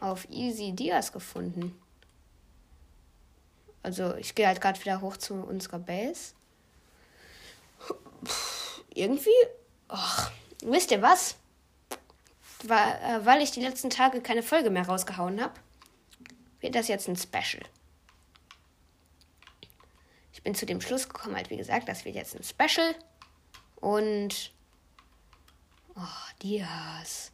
auf 0.00 0.28
Easy 0.30 0.72
Dias 0.72 1.12
gefunden. 1.12 1.78
Also 3.82 4.14
ich 4.16 4.34
gehe 4.34 4.46
halt 4.46 4.60
gerade 4.60 4.80
wieder 4.80 5.00
hoch 5.00 5.16
zu 5.16 5.34
unserer 5.34 5.78
Base. 5.78 6.34
Irgendwie, 8.94 9.30
och, 9.88 10.30
wisst 10.62 10.90
ihr 10.90 11.02
was? 11.02 11.36
Äh, 12.68 13.24
weil 13.24 13.42
ich 13.42 13.52
die 13.52 13.60
letzten 13.60 13.90
Tage 13.90 14.20
keine 14.20 14.42
Folge 14.42 14.70
mehr 14.70 14.86
rausgehauen 14.86 15.40
habe, 15.40 15.54
wird 16.60 16.74
das 16.74 16.88
jetzt 16.88 17.08
ein 17.08 17.16
Special 17.16 17.62
bin 20.46 20.54
zu 20.54 20.64
dem 20.64 20.80
Schluss 20.80 21.08
gekommen, 21.08 21.34
halt 21.34 21.50
wie 21.50 21.56
gesagt, 21.56 21.88
das 21.88 22.04
wird 22.04 22.14
jetzt 22.14 22.36
ein 22.36 22.44
Special. 22.44 22.94
Und. 23.80 24.52
Oh, 25.96 26.30
Dias. 26.40 27.32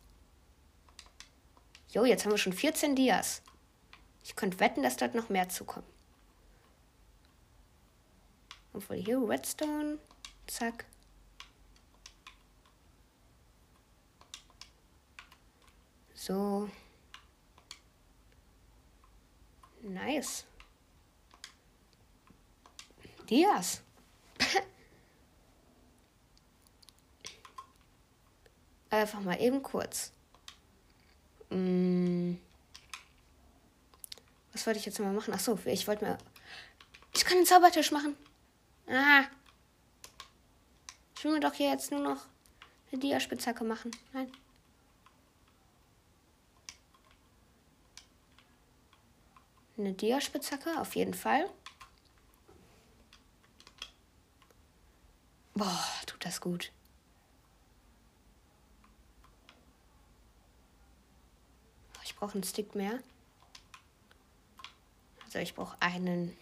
Jo, 1.90 2.06
jetzt 2.06 2.24
haben 2.24 2.30
wir 2.30 2.38
schon 2.38 2.54
14 2.54 2.96
Dias. 2.96 3.42
Ich 4.24 4.34
könnte 4.34 4.60
wetten, 4.60 4.82
dass 4.82 4.96
dort 4.96 5.14
noch 5.14 5.28
mehr 5.28 5.50
zukommen. 5.50 5.86
Obwohl 8.72 8.96
hier 8.96 9.20
Redstone. 9.28 9.98
Zack. 10.46 10.86
So. 16.14 16.70
Nice. 19.82 20.46
Dias. 23.32 23.82
Einfach 28.90 29.20
mal 29.20 29.40
eben 29.40 29.62
kurz. 29.62 30.12
Hm. 31.48 32.38
Was 34.52 34.66
wollte 34.66 34.80
ich 34.80 34.84
jetzt 34.84 35.00
mal 35.00 35.14
machen? 35.14 35.32
Achso, 35.32 35.58
ich 35.64 35.88
wollte 35.88 36.04
mir. 36.04 36.18
Ich 37.14 37.24
kann 37.24 37.38
einen 37.38 37.46
Zaubertisch 37.46 37.90
machen. 37.90 38.18
Aha. 38.86 39.24
Ich 41.16 41.24
will 41.24 41.32
mir 41.32 41.40
doch 41.40 41.54
hier 41.54 41.70
jetzt 41.70 41.90
nur 41.90 42.00
noch 42.00 42.26
eine 42.90 43.00
Diaspitzhacke 43.00 43.64
machen. 43.64 43.92
Nein. 44.12 44.30
Eine 49.78 49.94
Diaspitzhacke, 49.94 50.78
auf 50.78 50.94
jeden 50.96 51.14
Fall. 51.14 51.48
Boah, 55.54 55.84
tut 56.06 56.24
das 56.24 56.40
gut. 56.40 56.72
Ich 62.04 62.16
brauche 62.16 62.34
einen 62.34 62.44
Stick 62.44 62.74
mehr. 62.74 62.98
Also 65.24 65.38
ich 65.38 65.54
brauche 65.54 65.76
einen 65.80 66.36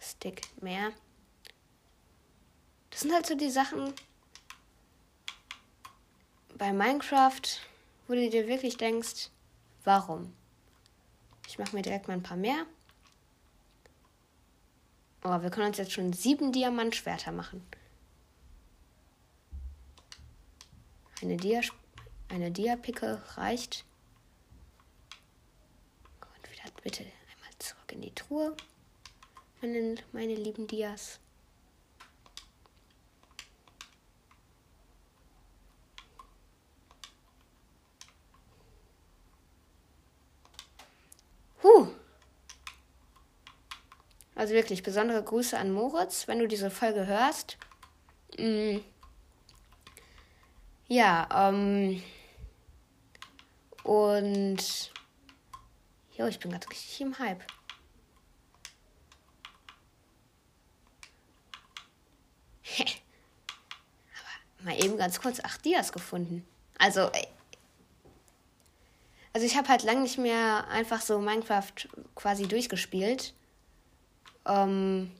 Stick 0.00 0.42
mehr. 0.62 0.92
Das 2.90 3.00
sind 3.00 3.12
halt 3.12 3.26
so 3.26 3.34
die 3.34 3.50
Sachen 3.50 3.92
bei 6.56 6.72
Minecraft, 6.72 7.42
wo 8.06 8.14
du 8.14 8.30
dir 8.30 8.46
wirklich 8.46 8.76
denkst, 8.76 9.30
warum? 9.82 10.34
Ich 11.46 11.58
mache 11.58 11.74
mir 11.74 11.82
direkt 11.82 12.08
mal 12.08 12.14
ein 12.14 12.22
paar 12.22 12.36
mehr. 12.36 12.66
Oh, 15.24 15.42
wir 15.42 15.50
können 15.50 15.68
uns 15.68 15.78
jetzt 15.78 15.92
schon 15.92 16.12
sieben 16.12 16.52
Diamantschwerter 16.52 17.32
machen. 17.32 17.66
Eine 21.24 21.38
Dia 21.38 21.62
eine 22.28 22.50
Dia-Picke 22.50 23.22
reicht. 23.36 23.86
Und 26.20 26.52
wieder 26.52 26.70
bitte 26.82 27.02
einmal 27.02 27.50
zurück 27.58 27.92
in 27.92 28.02
die 28.02 28.14
Truhe. 28.14 28.54
Meine, 29.62 29.94
meine 30.12 30.34
lieben 30.34 30.66
Dias. 30.66 31.18
Huh. 41.62 41.88
Also 44.34 44.52
wirklich 44.52 44.82
besondere 44.82 45.22
Grüße 45.22 45.56
an 45.56 45.72
Moritz, 45.72 46.28
wenn 46.28 46.38
du 46.38 46.46
diese 46.46 46.70
Folge 46.70 47.06
hörst. 47.06 47.56
Mm. 48.36 48.80
Ja, 50.88 51.28
ähm. 51.48 52.02
Und. 53.82 54.92
Jo, 56.16 56.26
ich 56.26 56.38
bin 56.38 56.52
gerade 56.52 56.70
richtig 56.70 57.00
im 57.00 57.18
Hype. 57.18 57.42
Aber 64.60 64.64
mal 64.64 64.84
eben 64.84 64.96
ganz 64.96 65.20
kurz 65.20 65.40
acht 65.40 65.64
Dias 65.64 65.92
gefunden. 65.92 66.46
Also, 66.78 67.10
also 69.32 69.46
ich 69.46 69.56
habe 69.56 69.68
halt 69.68 69.82
lange 69.82 70.02
nicht 70.02 70.18
mehr 70.18 70.68
einfach 70.68 71.00
so 71.00 71.18
Minecraft 71.18 71.72
quasi 72.14 72.46
durchgespielt. 72.46 73.34
Ähm, 74.46 75.10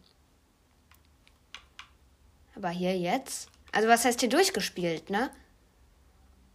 aber 2.55 2.69
hier 2.71 2.97
jetzt. 2.97 3.49
Also 3.73 3.89
was 3.89 4.05
heißt 4.05 4.21
hier 4.21 4.29
durchgespielt, 4.29 5.11
ne? 5.11 5.31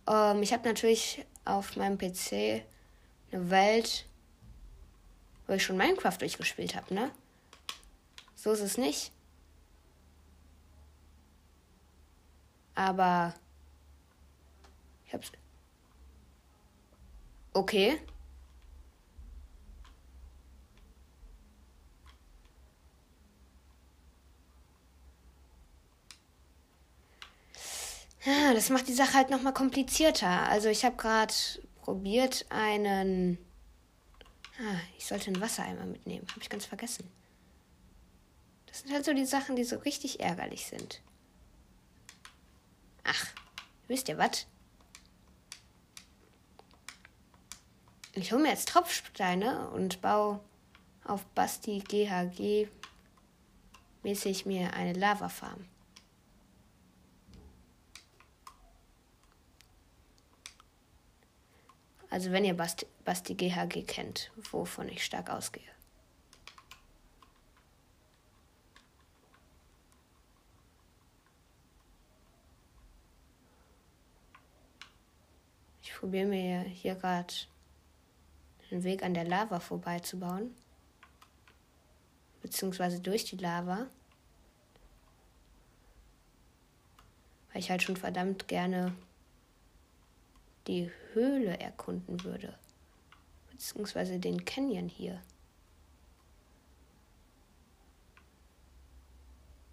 Ähm, 0.10 0.42
ich 0.42 0.52
habe 0.52 0.68
natürlich 0.68 1.26
auf 1.46 1.78
meinem 1.78 1.98
PC 1.98 2.64
eine 3.32 3.50
Welt, 3.50 4.06
wo 5.48 5.54
ich 5.54 5.64
schon 5.64 5.78
Minecraft 5.78 6.18
durchgespielt 6.18 6.76
habe, 6.76 6.94
ne? 6.94 7.12
So 8.36 8.52
ist 8.52 8.62
es 8.62 8.78
nicht. 8.78 9.12
Aber 12.74 13.34
ich 15.06 15.14
hab's. 15.14 15.32
Okay. 17.54 18.00
Ja, 28.26 28.54
das 28.54 28.70
macht 28.70 28.88
die 28.88 28.94
Sache 28.94 29.14
halt 29.14 29.30
nochmal 29.30 29.54
komplizierter. 29.54 30.50
Also 30.50 30.70
ich 30.70 30.84
habe 30.84 30.98
gerade 30.98 31.34
probiert 31.82 32.46
einen... 32.50 33.38
Ah, 34.60 34.80
ich 34.98 35.06
sollte 35.06 35.28
einen 35.28 35.42
Wassereimer 35.42 35.86
mitnehmen. 35.86 36.28
Habe 36.30 36.42
ich 36.42 36.50
ganz 36.50 36.66
vergessen. 36.66 37.10
Das 38.66 38.82
sind 38.82 38.92
halt 38.92 39.06
so 39.06 39.14
die 39.14 39.26
Sachen, 39.26 39.56
die 39.56 39.64
so 39.64 39.78
richtig 39.78 40.20
ärgerlich 40.20 40.66
sind. 40.68 41.02
Ach, 43.04 43.26
wisst 43.88 44.10
ihr 44.10 44.18
was? 44.18 44.46
Ich 48.14 48.32
hole 48.32 48.42
mir 48.42 48.50
jetzt 48.50 48.68
Tropfsteine 48.70 49.70
und 49.70 50.02
baue 50.02 50.42
auf 51.06 51.26
Basti 51.28 51.80
GHG 51.80 52.68
mäßig 54.04 54.46
mir 54.46 54.74
eine 54.74 54.94
Lavafarm. 54.94 55.66
Also 62.10 62.32
wenn 62.32 62.44
ihr 62.44 62.56
Basti, 62.56 62.88
Basti 63.06 63.36
GHG 63.36 63.86
kennt, 63.86 64.32
wovon 64.52 64.90
ich 64.90 65.06
stark 65.06 65.30
ausgehe. 65.30 65.64
Ich 75.82 75.94
probiere 75.94 76.28
mir 76.28 76.62
hier 76.62 76.96
gerade 76.96 77.34
einen 78.72 78.84
Weg 78.84 79.04
an 79.04 79.14
der 79.14 79.26
Lava 79.26 79.60
vorbeizubauen. 79.60 80.56
Beziehungsweise 82.42 83.02
durch 83.02 83.26
die 83.26 83.38
Lava. 83.38 83.88
Weil 87.52 87.60
ich 87.60 87.70
halt 87.70 87.84
schon 87.84 87.98
verdammt 87.98 88.48
gerne 88.48 88.96
die 90.68 90.92
Höhle 91.14 91.60
erkunden 91.60 92.24
würde. 92.24 92.58
Beziehungsweise 93.52 94.20
den 94.20 94.46
Canyon 94.46 94.88
hier. 94.88 95.22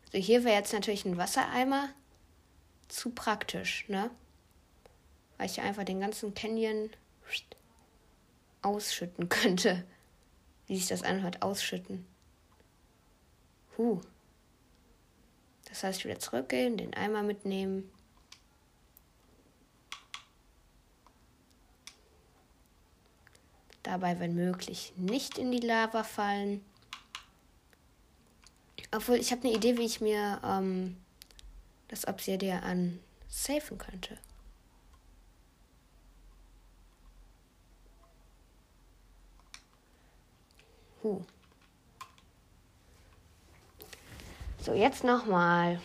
Also 0.07 0.19
hier 0.19 0.45
wäre 0.45 0.55
jetzt 0.55 0.73
natürlich 0.73 1.05
ein 1.05 1.19
Wassereimer 1.19 1.91
zu 2.89 3.11
praktisch, 3.11 3.89
ne? 3.89 4.11
Weil 5.37 5.47
ich 5.47 5.61
einfach 5.61 5.85
den 5.85 6.01
ganzen 6.01 6.35
Canyon 6.35 6.91
ausschütten 8.63 9.29
könnte. 9.29 9.85
Wie 10.67 10.77
sich 10.77 10.89
das 10.89 11.03
anhört, 11.03 11.43
ausschütten. 11.43 12.07
Huh. 13.77 14.01
Das 15.69 15.85
heißt, 15.85 16.05
wieder 16.05 16.19
zurückgehen, 16.19 16.77
den 16.77 16.95
Eimer 16.95 17.23
mitnehmen. 17.23 17.91
Dabei, 23.87 24.19
wenn 24.19 24.35
möglich, 24.35 24.93
nicht 24.97 25.39
in 25.39 25.53
die 25.53 25.61
Lava 25.61 26.03
fallen. 26.03 26.65
Obwohl, 28.91 29.15
ich 29.15 29.31
habe 29.31 29.47
eine 29.47 29.57
Idee, 29.57 29.79
wie 29.79 29.87
ich 29.87 30.01
mir 30.01 30.41
ähm, 30.43 30.97
das 31.87 32.09
Obsidian 32.09 32.99
safen 33.29 33.79
könnte. 33.79 34.19
Huh. 41.05 41.23
So, 44.63 44.75
jetzt 44.75 45.05
nochmal. 45.05 45.81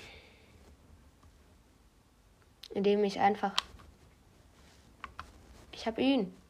Indem 2.71 3.03
ich 3.03 3.19
einfach. 3.19 3.53
Ich 5.71 5.85
habe 5.85 6.01
ihn. 6.01 6.40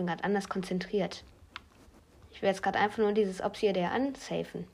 bin 0.00 0.06
gerade 0.06 0.24
anders 0.24 0.48
konzentriert. 0.48 1.24
Ich 2.30 2.40
will 2.40 2.48
jetzt 2.48 2.62
gerade 2.62 2.78
einfach 2.78 2.98
nur 2.98 3.12
dieses 3.12 3.42
Ops 3.42 3.58
hier 3.58 3.74
der 3.74 3.92
ansafen. 3.92 4.66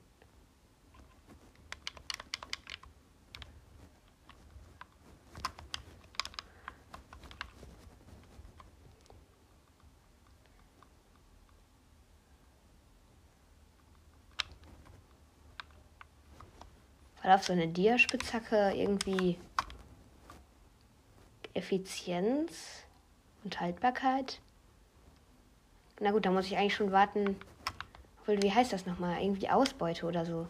Weil 17.22 17.32
auf 17.32 17.42
so 17.42 17.52
eine 17.52 17.66
Diaspitzhacke 17.66 18.74
irgendwie 18.76 19.36
Effizienz 21.52 22.84
und 23.42 23.58
Haltbarkeit 23.60 24.40
na 26.00 26.10
gut, 26.10 26.26
da 26.26 26.30
muss 26.30 26.46
ich 26.46 26.56
eigentlich 26.56 26.74
schon 26.74 26.92
warten. 26.92 27.36
Wie 28.26 28.52
heißt 28.52 28.72
das 28.72 28.86
nochmal? 28.86 29.22
Irgendwie 29.22 29.48
Ausbeute 29.48 30.06
oder 30.06 30.26
so. 30.26 30.46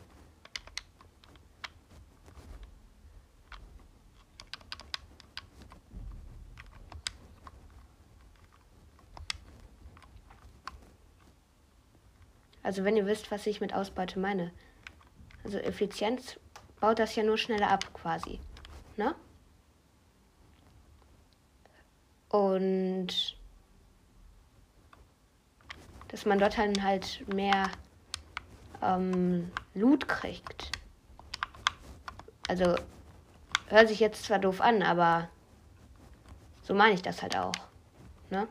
Also 12.66 12.82
wenn 12.82 12.96
ihr 12.96 13.06
wisst, 13.06 13.30
was 13.30 13.46
ich 13.46 13.60
mit 13.60 13.72
Ausbeute 13.74 14.18
meine. 14.18 14.50
Also 15.44 15.58
Effizienz 15.58 16.40
baut 16.80 16.98
das 16.98 17.14
ja 17.14 17.22
nur 17.22 17.38
schneller 17.38 17.70
ab 17.70 17.94
quasi. 17.94 18.40
Ne? 18.96 19.14
Und 22.28 23.35
dass 26.16 26.24
man 26.24 26.38
dort 26.38 26.56
dann 26.56 26.82
halt 26.82 27.28
mehr 27.34 27.68
ähm, 28.80 29.52
Loot 29.74 30.08
kriegt. 30.08 30.70
Also 32.48 32.74
hört 33.66 33.88
sich 33.88 34.00
jetzt 34.00 34.24
zwar 34.24 34.38
doof 34.38 34.62
an, 34.62 34.82
aber 34.82 35.28
so 36.62 36.72
meine 36.72 36.94
ich 36.94 37.02
das 37.02 37.20
halt 37.20 37.36
auch. 37.36 37.52
Ne? 38.30 38.48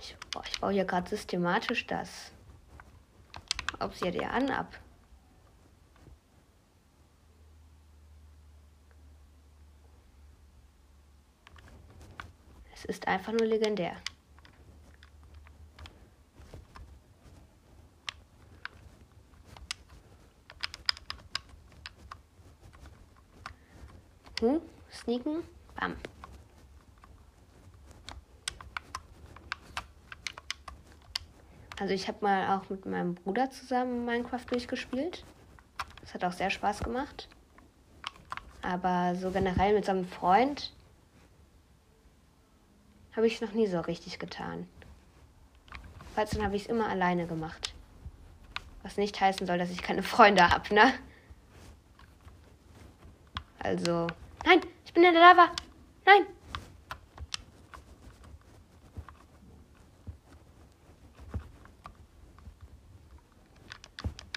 Ich 0.00 0.16
baue 0.60 0.72
hier 0.72 0.84
gerade 0.84 1.08
systematisch 1.08 1.86
das. 1.86 2.32
Ob 3.78 3.94
sie 3.94 4.10
dir 4.10 4.32
an 4.32 4.50
ab. 4.50 4.66
Es 12.77 12.77
ist 12.88 13.06
einfach 13.06 13.32
nur 13.32 13.46
legendär. 13.46 13.92
Hm, 24.40 24.60
sneaken, 24.90 25.42
bam. 25.76 25.96
Also 31.80 31.94
ich 31.94 32.08
habe 32.08 32.18
mal 32.22 32.56
auch 32.56 32.70
mit 32.70 32.86
meinem 32.86 33.14
Bruder 33.14 33.50
zusammen 33.50 34.04
Minecraft 34.04 34.44
durchgespielt. 34.50 35.24
Das 36.00 36.14
hat 36.14 36.24
auch 36.24 36.32
sehr 36.32 36.50
Spaß 36.50 36.80
gemacht. 36.80 37.28
Aber 38.62 39.14
so 39.14 39.30
generell 39.30 39.74
mit 39.74 39.84
so 39.84 39.92
einem 39.92 40.06
Freund 40.06 40.72
habe 43.18 43.26
ich 43.26 43.40
noch 43.40 43.50
nie 43.50 43.66
so 43.66 43.80
richtig 43.80 44.20
getan. 44.20 44.68
Falls 46.14 46.30
dann 46.30 46.44
habe 46.44 46.54
ich 46.54 46.62
es 46.62 46.68
immer 46.68 46.88
alleine 46.88 47.26
gemacht. 47.26 47.74
Was 48.84 48.96
nicht 48.96 49.20
heißen 49.20 49.44
soll, 49.44 49.58
dass 49.58 49.70
ich 49.70 49.82
keine 49.82 50.04
Freunde 50.04 50.48
habe, 50.48 50.72
ne? 50.72 50.94
Also. 53.58 54.06
Nein, 54.46 54.60
ich 54.84 54.92
bin 54.92 55.02
in 55.02 55.14
der 55.14 55.20
Lava. 55.20 55.50
Nein. 56.06 56.26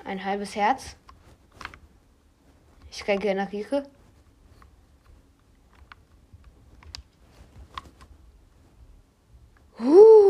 Ein 0.06 0.26
halbes 0.26 0.56
Herz. 0.56 0.96
Ich 2.90 3.08
regeneriere. 3.08 3.84
Uh. 9.82 10.22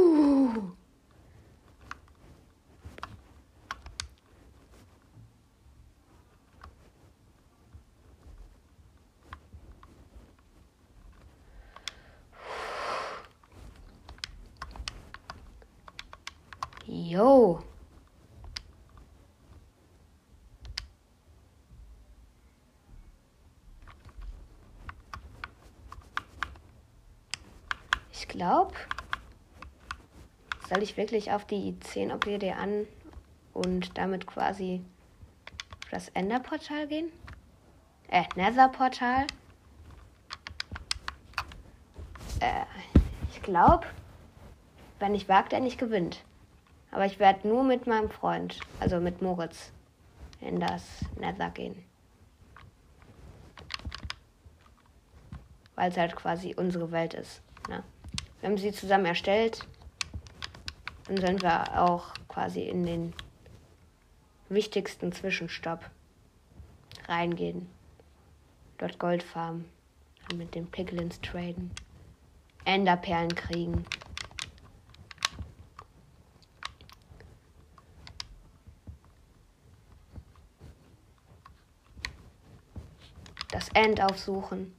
Yo. 16.88 17.64
Glaube, 28.28 28.74
soll 30.70 30.84
ich 30.84 30.98
wirklich 30.98 31.32
auf 31.32 31.46
die 31.46 31.78
10 31.80 32.12
Obsidian 32.12 32.88
und 33.54 33.98
damit 33.98 34.26
quasi 34.26 34.82
das 35.92 36.10
Enderportal 36.10 36.88
gehen? 36.88 37.12
Äh, 38.08 38.24
Netherportal. 38.36 39.28
Äh, 42.40 42.66
ich 43.32 43.42
glaube, 43.42 43.86
wenn 45.00 45.16
ich 45.16 45.28
wagt, 45.30 45.52
der 45.52 45.60
nicht 45.60 45.78
gewinnt. 45.78 46.24
Aber 46.92 47.06
ich 47.06 47.20
werde 47.20 47.48
nur 47.48 47.64
mit 47.64 47.88
meinem 47.88 48.10
Freund, 48.10 48.60
also 48.80 49.00
mit 49.00 49.22
Moritz, 49.22 49.72
in 50.42 50.60
das 50.60 50.84
Nether 51.18 51.50
gehen. 51.50 51.86
Weil 55.76 55.90
es 55.90 55.98
halt 55.98 56.16
quasi 56.16 56.54
unsere 56.58 56.92
Welt 56.92 57.14
ist. 57.14 57.42
Ne? 57.70 57.84
Wir 58.42 58.50
haben 58.50 58.58
sie 58.58 58.72
zusammen 58.72 59.06
erstellt. 59.06 59.68
Dann 61.08 61.18
sind 61.18 61.44
wir 61.44 61.80
auch 61.80 62.16
quasi 62.28 62.62
in 62.64 62.88
den 62.88 63.14
wichtigsten 64.50 65.12
Zwischenstopp 65.12 65.88
reingehen. 67.08 67.70
Dort 68.80 68.98
Gold 68.98 69.22
farmen. 69.22 69.66
Mit 70.36 70.56
den 70.56 70.66
Piglins 70.66 71.22
traden. 71.22 71.72
Enderperlen 72.66 73.36
kriegen. 73.36 73.86
Das 83.52 83.70
End 83.70 84.02
aufsuchen. 84.02 84.74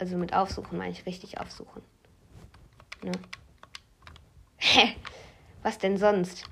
Also 0.00 0.16
mit 0.16 0.32
aufsuchen 0.32 0.78
meine 0.78 0.92
ich 0.92 1.04
richtig 1.04 1.38
aufsuchen. 1.38 1.82
Ne? 3.02 3.12
Was 5.62 5.76
denn 5.76 5.98
sonst? 5.98 6.46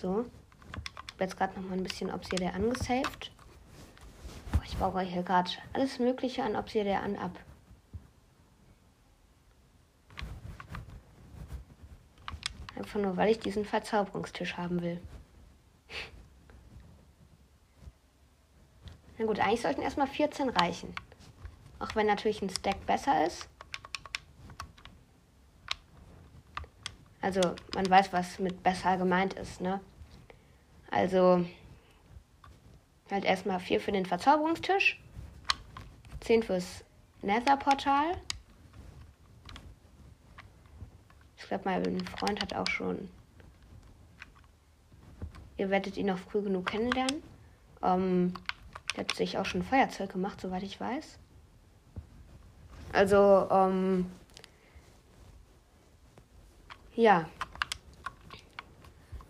So. 0.00 0.26
Ich 1.06 1.12
habe 1.14 1.24
jetzt 1.24 1.36
gerade 1.36 1.58
noch 1.58 1.68
mal 1.68 1.76
ein 1.76 1.82
bisschen 1.82 2.12
Obsidian 2.14 2.54
angesaved. 2.54 3.32
Ich 4.64 4.76
baue 4.76 5.00
hier 5.00 5.24
gerade 5.24 5.50
alles 5.72 5.98
Mögliche 5.98 6.44
an 6.44 6.54
Obsidian 6.54 7.16
ab. 7.16 7.36
Einfach 12.96 13.08
nur, 13.08 13.16
weil 13.18 13.30
ich 13.30 13.38
diesen 13.38 13.66
Verzauberungstisch 13.66 14.56
haben 14.56 14.80
will. 14.80 14.98
Na 19.18 19.26
gut, 19.26 19.38
eigentlich 19.38 19.60
sollten 19.60 19.82
erstmal 19.82 20.06
14 20.06 20.48
reichen. 20.48 20.94
Auch 21.78 21.94
wenn 21.94 22.06
natürlich 22.06 22.40
ein 22.40 22.48
Stack 22.48 22.86
besser 22.86 23.26
ist. 23.26 23.50
Also, 27.20 27.42
man 27.74 27.90
weiß, 27.90 28.14
was 28.14 28.38
mit 28.38 28.62
besser 28.62 28.96
gemeint 28.96 29.34
ist, 29.34 29.60
ne? 29.60 29.82
Also, 30.90 31.44
halt 33.10 33.26
erstmal 33.26 33.60
4 33.60 33.78
für 33.82 33.92
den 33.92 34.06
Verzauberungstisch, 34.06 35.02
10 36.20 36.44
fürs 36.44 36.82
Nether-Portal 37.20 38.16
Ich 41.46 41.50
glaube, 41.50 41.62
mein 41.66 42.04
Freund 42.06 42.42
hat 42.42 42.54
auch 42.54 42.66
schon. 42.66 43.08
Ihr 45.56 45.70
werdet 45.70 45.96
ihn 45.96 46.06
noch 46.06 46.18
früh 46.18 46.42
genug 46.42 46.66
kennenlernen. 46.66 47.22
Ähm, 47.84 48.34
Der 48.96 49.04
hat 49.04 49.14
sich 49.14 49.38
auch 49.38 49.44
schon 49.44 49.62
Feuerzeug 49.62 50.12
gemacht, 50.12 50.40
soweit 50.40 50.64
ich 50.64 50.80
weiß. 50.80 51.20
Also, 52.92 53.46
ähm, 53.48 54.10
ja. 56.96 57.28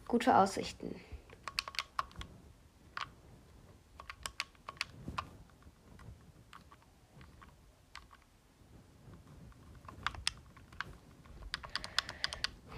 Gute 0.09 0.39
Aussichten. 0.39 0.95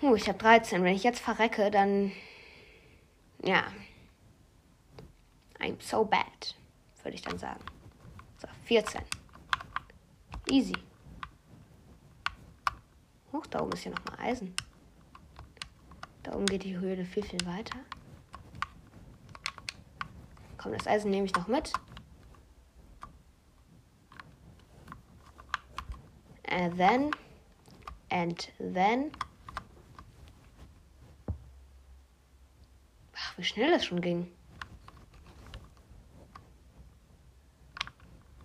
Uh, 0.09 0.15
ich 0.15 0.29
habe 0.29 0.39
13. 0.39 0.83
Wenn 0.83 0.95
ich 0.95 1.03
jetzt 1.03 1.21
verrecke, 1.21 1.71
dann. 1.71 2.13
Ja. 3.43 3.65
I'm 5.61 5.77
so 5.81 6.05
bad, 6.05 6.55
würde 7.03 7.17
ich 7.17 7.23
dann 7.23 7.39
sagen. 7.39 7.61
So, 8.41 8.49
14. 8.65 9.03
Easy. 10.51 10.75
Hoch, 13.33 13.47
da 13.47 13.61
oben 13.61 13.73
ist 13.73 13.85
ja 13.85 13.91
nochmal 13.91 14.19
Eisen. 14.21 14.55
Da 16.23 16.35
oben 16.35 16.47
geht 16.47 16.65
die 16.65 16.79
Höhle 16.79 17.05
viel, 17.05 17.25
viel 17.25 17.45
weiter. 17.45 17.79
Komm, 20.57 20.73
das 20.73 20.87
Eisen 20.87 21.11
nehme 21.11 21.27
ich 21.27 21.35
noch 21.35 21.49
mit. 21.49 21.73
And 26.51 26.77
then, 26.79 27.11
and 28.11 28.51
then. 28.59 29.11
Wie 33.39 33.45
schnell 33.45 33.71
das 33.71 33.87
schon 33.87 34.01
ging. 34.01 34.27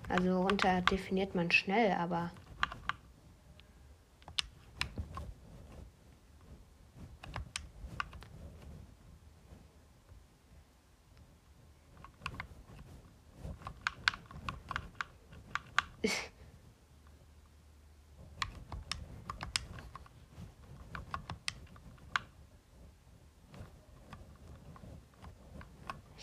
Also 0.07 0.43
runter 0.43 0.81
definiert 0.81 1.33
man 1.33 1.49
schnell, 1.49 1.91
aber 1.93 2.31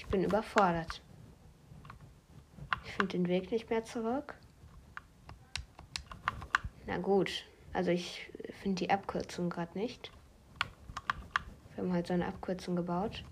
Ich 0.01 0.07
bin 0.07 0.20
überfordert. 0.31 1.03
Ich 2.85 2.93
finde 2.93 3.19
den 3.19 3.29
Weg 3.29 3.51
nicht 3.51 3.69
mehr 3.69 3.85
zurück. 3.85 4.37
Na 6.87 6.99
gut, 6.99 7.47
also 7.73 7.91
ich 7.91 8.31
finde 8.63 8.77
die 8.77 8.91
Abkürzung 8.91 9.51
gerade 9.51 9.77
nicht. 9.77 10.13
Wir 11.75 11.83
haben 11.85 11.93
halt 11.93 12.07
so 12.07 12.15
eine 12.15 12.27
Abkürzung 12.27 12.77
gebaut. 12.77 13.25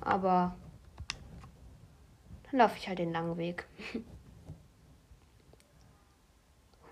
Aber 0.00 0.56
dann 2.50 2.58
laufe 2.58 2.76
ich 2.76 2.88
halt 2.88 2.98
den 2.98 3.12
langen 3.12 3.36
Weg. 3.36 3.66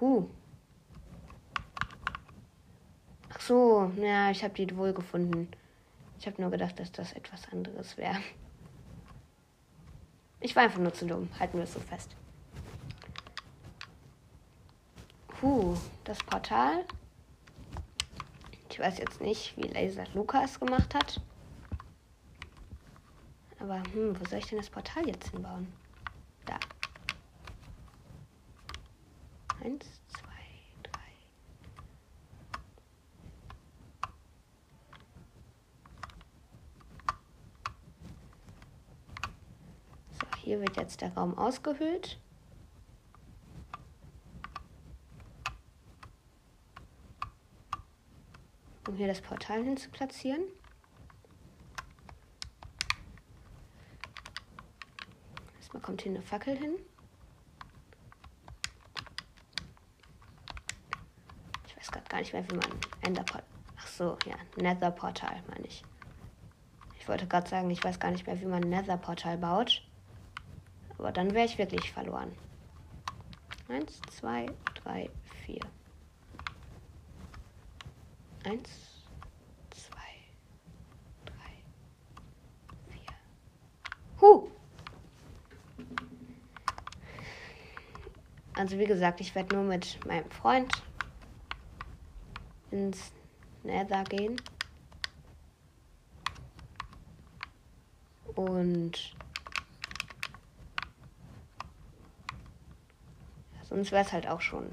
huh. 0.00 0.28
Ach 3.28 3.40
so, 3.40 3.90
ja, 3.96 4.30
ich 4.30 4.44
habe 4.44 4.54
die 4.54 4.76
wohl 4.76 4.92
gefunden. 4.92 5.48
Ich 6.20 6.26
habe 6.28 6.40
nur 6.40 6.52
gedacht, 6.52 6.78
dass 6.78 6.92
das 6.92 7.12
etwas 7.14 7.48
anderes 7.50 7.96
wäre. 7.96 8.20
Ich 10.42 10.56
war 10.56 10.64
einfach 10.64 10.80
nur 10.80 10.92
zu 10.92 11.06
dumm. 11.06 11.28
Halten 11.38 11.56
wir 11.56 11.64
es 11.64 11.72
so 11.72 11.80
fest. 11.80 12.16
Puh, 15.28 15.76
das 16.04 16.18
Portal. 16.18 16.84
Ich 18.70 18.78
weiß 18.78 18.98
jetzt 18.98 19.20
nicht, 19.20 19.56
wie 19.56 19.68
Laser 19.68 20.04
Lukas 20.14 20.58
gemacht 20.58 20.94
hat. 20.94 21.20
Aber, 23.60 23.80
hm, 23.92 24.18
wo 24.18 24.24
soll 24.24 24.40
ich 24.40 24.46
denn 24.46 24.58
das 24.58 24.70
Portal 24.70 25.06
jetzt 25.06 25.28
hinbauen? 25.30 25.72
Da. 26.46 26.58
Eins, 29.62 29.84
zwei, 30.08 30.82
drei. 30.82 31.12
So, 40.18 40.26
hier 40.42 40.60
wird 40.60 40.76
jetzt 40.76 41.00
der 41.00 41.14
Raum 41.14 41.38
ausgehöhlt. 41.38 42.18
Um 48.88 48.96
hier 48.96 49.06
das 49.06 49.20
Portal 49.20 49.62
hin 49.62 49.76
zu 49.76 49.88
platzieren. 49.90 50.42
Erstmal 55.58 55.82
kommt 55.82 56.02
hier 56.02 56.10
eine 56.10 56.22
Fackel 56.22 56.56
hin. 56.56 56.74
Ich 61.68 61.76
weiß 61.76 61.90
gerade 61.92 62.08
gar 62.08 62.18
nicht 62.18 62.32
mehr, 62.32 62.50
wie 62.50 62.56
man 62.56 62.70
Enderportal. 63.02 63.44
Ach 63.78 63.86
so, 63.86 64.18
ja, 64.26 64.34
Nether-Portal 64.56 65.40
meine 65.48 65.66
ich. 65.66 65.84
Ich 66.98 67.08
wollte 67.08 67.28
gerade 67.28 67.48
sagen, 67.48 67.70
ich 67.70 67.82
weiß 67.82 68.00
gar 68.00 68.10
nicht 68.10 68.26
mehr, 68.26 68.40
wie 68.40 68.46
man 68.46 68.62
Nether-Portal 68.62 69.38
baut. 69.38 69.82
Aber 71.02 71.10
dann 71.10 71.34
wäre 71.34 71.46
ich 71.46 71.58
wirklich 71.58 71.90
verloren. 71.90 72.30
Eins, 73.66 74.00
zwei, 74.08 74.46
drei, 74.84 75.10
vier. 75.44 75.58
Eins, 78.44 79.02
zwei, 79.70 79.96
drei, 81.24 81.54
vier. 82.88 83.14
Huh! 84.20 84.48
Also 88.54 88.78
wie 88.78 88.86
gesagt, 88.86 89.20
ich 89.20 89.34
werde 89.34 89.56
nur 89.56 89.64
mit 89.64 89.98
meinem 90.06 90.30
Freund 90.30 90.84
ins 92.70 93.10
Nether 93.64 94.04
gehen. 94.04 94.40
Und 98.36 99.16
sonst 103.72 103.90
wäre 103.90 104.04
es 104.04 104.12
halt 104.12 104.28
auch 104.28 104.42
schon 104.42 104.70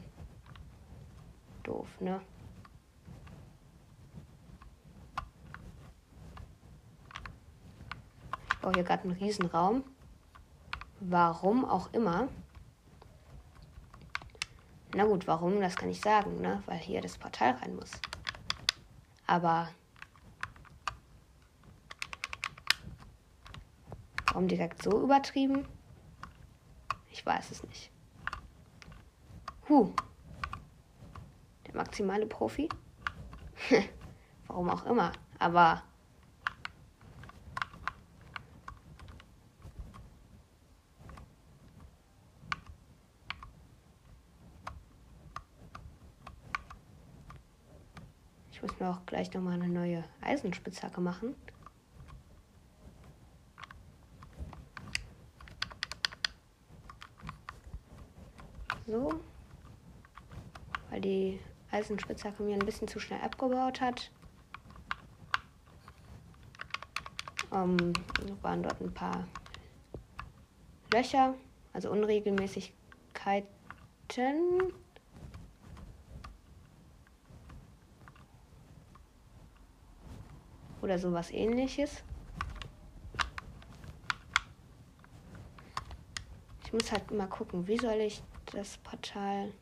doof, 1.63 1.87
ne? 2.01 2.19
Ich 8.51 8.57
baue 8.59 8.73
hier 8.73 8.83
gerade 8.83 9.03
einen 9.03 9.13
Riesenraum. 9.13 9.85
Warum 10.99 11.63
auch 11.63 11.93
immer. 11.93 12.27
Na 14.93 15.05
gut, 15.05 15.27
warum, 15.27 15.61
das 15.61 15.77
kann 15.77 15.89
ich 15.89 16.01
sagen, 16.01 16.41
ne? 16.41 16.61
Weil 16.65 16.79
hier 16.79 16.99
das 16.99 17.17
Portal 17.17 17.53
rein 17.53 17.77
muss. 17.77 17.91
Aber 19.27 19.69
warum 24.27 24.49
direkt 24.49 24.83
so 24.83 25.01
übertrieben? 25.01 25.65
Ich 27.11 27.25
weiß 27.25 27.51
es 27.51 27.63
nicht. 27.63 27.91
Huh. 29.69 29.93
Der 31.67 31.75
maximale 31.75 32.25
Profi? 32.25 32.67
warum 34.47 34.69
auch 34.71 34.85
immer. 34.87 35.11
Aber 35.37 35.83
Ich 48.51 48.61
muss 48.63 48.77
mir 48.77 48.89
auch 48.89 49.05
gleich 49.05 49.33
nochmal 49.33 49.53
eine 49.53 49.69
neue 49.69 50.03
Eisenspitzhacke 50.19 50.99
machen. 50.99 51.33
So. 58.85 59.21
Weil 60.99 61.03
die 61.03 61.39
Eisenspitzhacke 61.71 62.43
mir 62.43 62.55
ein 62.55 62.65
bisschen 62.65 62.89
zu 62.89 62.99
schnell 62.99 63.21
abgebaut 63.21 63.79
hat. 63.79 64.11
Ähm, 67.53 67.93
waren 68.41 68.63
dort 68.63 68.81
ein 68.81 68.93
paar 68.93 69.25
Löcher, 70.91 71.35
also 71.71 71.89
Unregelmäßigkeiten. 71.89 73.47
Oder 80.81 80.99
sowas 80.99 81.31
ähnliches. 81.31 82.03
Ich 86.65 86.73
muss 86.73 86.91
halt 86.91 87.09
mal 87.11 87.27
gucken, 87.27 87.67
wie 87.67 87.77
soll 87.77 88.01
ich 88.01 88.21
das 88.47 88.77
Portal. 88.79 89.53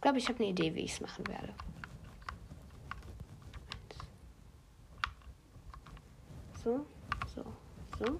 Ich 0.00 0.02
glaube, 0.02 0.16
ich 0.16 0.28
habe 0.30 0.38
eine 0.38 0.48
Idee, 0.48 0.74
wie 0.74 0.80
ich 0.80 0.92
es 0.92 1.00
machen 1.02 1.28
werde. 1.28 1.52
So, 6.64 6.86
so, 7.34 7.44
so. 7.98 8.18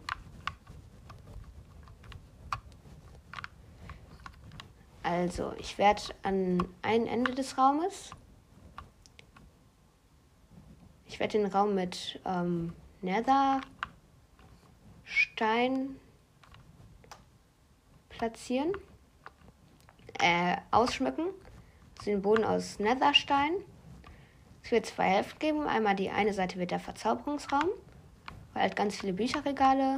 Also, 5.03 5.55
ich 5.57 5.79
werde 5.79 6.03
an 6.23 6.69
ein 6.83 7.07
Ende 7.07 7.35
des 7.35 7.57
Raumes. 7.57 8.11
Ich 11.07 11.19
werde 11.19 11.39
den 11.39 11.47
Raum 11.47 11.75
mit 11.75 12.21
ähm, 12.27 12.75
Nether 13.01 13.63
Stein 15.05 15.97
platzieren, 18.11 18.75
äh, 20.19 20.59
ausschmücken. 20.73 21.29
Den 22.07 22.23
Boden 22.23 22.45
aus 22.45 22.79
Netherstein. 22.79 23.53
Es 24.63 24.71
wird 24.71 24.87
zwei 24.87 25.05
Hälften 25.05 25.39
geben. 25.39 25.67
Einmal 25.67 25.95
die 25.97 26.11
eine 26.11 26.33
Seite 26.33 26.59
wird 26.59 26.71
der 26.71 26.81
Verzauberungsraum, 26.81 27.69
weil 28.53 28.63
halt 28.63 28.77
ganz 28.77 28.97
viele 28.97 29.13
Bücherregale 29.13 29.97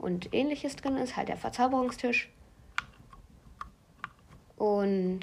und 0.00 0.32
ähnliches 0.32 0.76
drin 0.76 0.96
ist, 0.96 1.16
halt 1.16 1.28
der 1.28 1.36
Verzauberungstisch. 1.36 2.30
Und 4.56 5.20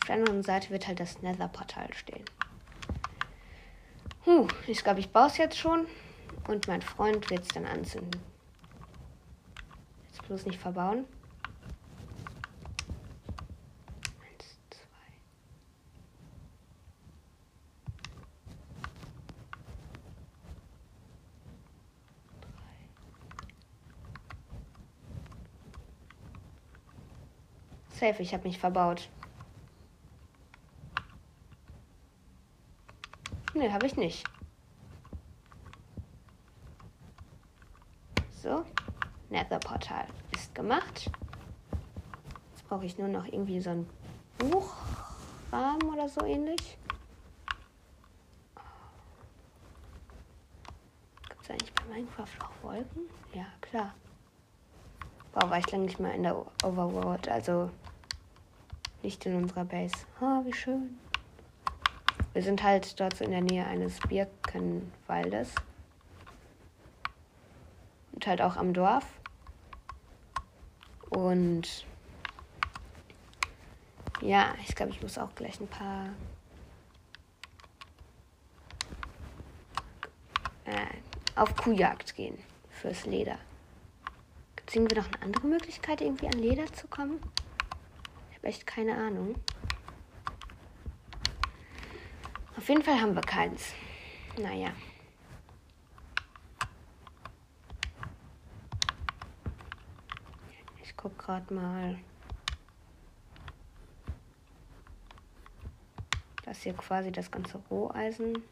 auf 0.00 0.06
der 0.06 0.16
anderen 0.16 0.42
Seite 0.42 0.70
wird 0.70 0.86
halt 0.88 1.00
das 1.00 1.22
Nether-Portal 1.22 1.92
stehen. 1.94 2.24
Huh, 4.24 4.46
ich 4.68 4.84
glaube, 4.84 5.00
ich 5.00 5.10
baue 5.10 5.26
es 5.26 5.36
jetzt 5.36 5.58
schon 5.58 5.86
und 6.46 6.68
mein 6.68 6.80
Freund 6.80 7.28
wird 7.28 7.42
es 7.42 7.48
dann 7.48 7.66
anzünden. 7.66 8.20
Jetzt 10.06 10.26
bloß 10.26 10.46
nicht 10.46 10.60
verbauen. 10.60 11.06
Safe, 28.02 28.20
ich 28.20 28.34
habe 28.34 28.48
mich 28.48 28.58
verbaut. 28.58 29.08
Nee, 33.62 33.70
habe 33.70 33.86
ich 33.86 33.96
nicht. 33.96 34.24
So, 38.42 38.64
Nether-Portal 39.30 40.04
ist 40.32 40.52
gemacht. 40.52 41.08
Jetzt 42.50 42.68
brauche 42.68 42.84
ich 42.84 42.98
nur 42.98 43.06
noch 43.06 43.24
irgendwie 43.24 43.60
so 43.60 43.70
ein 43.70 43.88
Buchrahmen 44.38 45.84
oder 45.84 46.08
so 46.08 46.24
ähnlich. 46.24 46.76
Gibt 51.28 51.42
es 51.44 51.50
eigentlich 51.50 51.72
bei 51.72 51.84
Minecraft 51.84 52.26
auch 52.40 52.64
Wolken? 52.64 53.02
Ja, 53.32 53.46
klar. 53.60 53.94
Wow, 55.34 55.50
war 55.50 55.58
ich 55.58 55.70
lange 55.70 55.84
nicht 55.84 56.00
mehr 56.00 56.14
in 56.14 56.24
der 56.24 56.36
Overworld, 56.64 57.28
also 57.28 57.70
nicht 59.04 59.24
in 59.24 59.36
unserer 59.36 59.64
Base. 59.64 59.94
Oh, 60.20 60.44
wie 60.44 60.52
schön. 60.52 60.98
Wir 62.32 62.42
sind 62.42 62.62
halt 62.62 62.98
dort 62.98 63.20
in 63.20 63.30
der 63.30 63.40
Nähe 63.40 63.66
eines 63.66 63.98
Birkenwaldes. 64.00 65.54
Und 68.12 68.26
halt 68.26 68.40
auch 68.40 68.56
am 68.56 68.72
Dorf. 68.72 69.04
Und 71.10 71.86
ja, 74.20 74.54
ich 74.66 74.74
glaube, 74.74 74.92
ich 74.92 75.02
muss 75.02 75.18
auch 75.18 75.34
gleich 75.34 75.60
ein 75.60 75.68
paar 75.68 76.06
äh, 80.64 80.86
auf 81.36 81.54
Kuhjagd 81.56 82.14
gehen 82.14 82.38
fürs 82.70 83.04
Leder. 83.04 83.38
Gibt 84.56 84.70
es 84.70 84.76
irgendwie 84.76 84.96
noch 84.96 85.06
eine 85.06 85.22
andere 85.22 85.46
Möglichkeit, 85.46 86.00
irgendwie 86.00 86.26
an 86.26 86.38
Leder 86.38 86.66
zu 86.72 86.86
kommen? 86.86 87.20
habe 88.42 88.48
echt 88.48 88.66
keine 88.66 88.96
Ahnung. 88.96 89.36
Auf 92.56 92.68
jeden 92.68 92.82
Fall 92.82 93.00
haben 93.00 93.14
wir 93.14 93.22
keins. 93.22 93.72
Naja. 94.38 94.72
Ich 100.82 100.96
guck 100.96 101.18
gerade 101.18 101.52
mal. 101.52 101.98
Das 106.44 106.62
hier 106.62 106.74
quasi 106.74 107.10
das 107.10 107.30
ganze 107.30 107.58
Roheisen, 107.70 108.42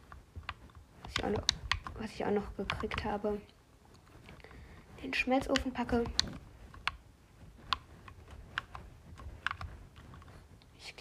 was 1.03 1.13
ich 1.17 1.25
auch 1.25 1.31
noch, 1.31 1.43
was 1.99 2.11
ich 2.13 2.25
auch 2.25 2.31
noch 2.31 2.57
gekriegt 2.57 3.05
habe. 3.05 3.41
Den 5.03 5.13
Schmelzofen 5.13 5.73
packe. 5.73 6.05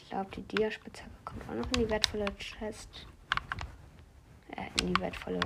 Glaube, 0.10 0.32
die 0.36 0.42
Diaspitzhacke 0.44 1.12
kommt 1.24 1.44
auch 1.50 1.54
noch 1.54 1.72
in 1.74 1.84
die 1.84 1.90
wertvolle 1.90 2.26
Chest. 2.38 3.06
Äh, 4.56 4.68
in 4.82 4.94
die 4.94 5.02
wertvolle. 5.02 5.40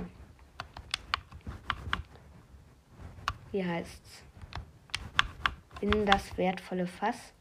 Wie 3.52 3.64
heißt's? 3.64 4.22
In 5.80 6.06
das 6.06 6.36
wertvolle 6.38 6.86
Fass. 6.86 7.32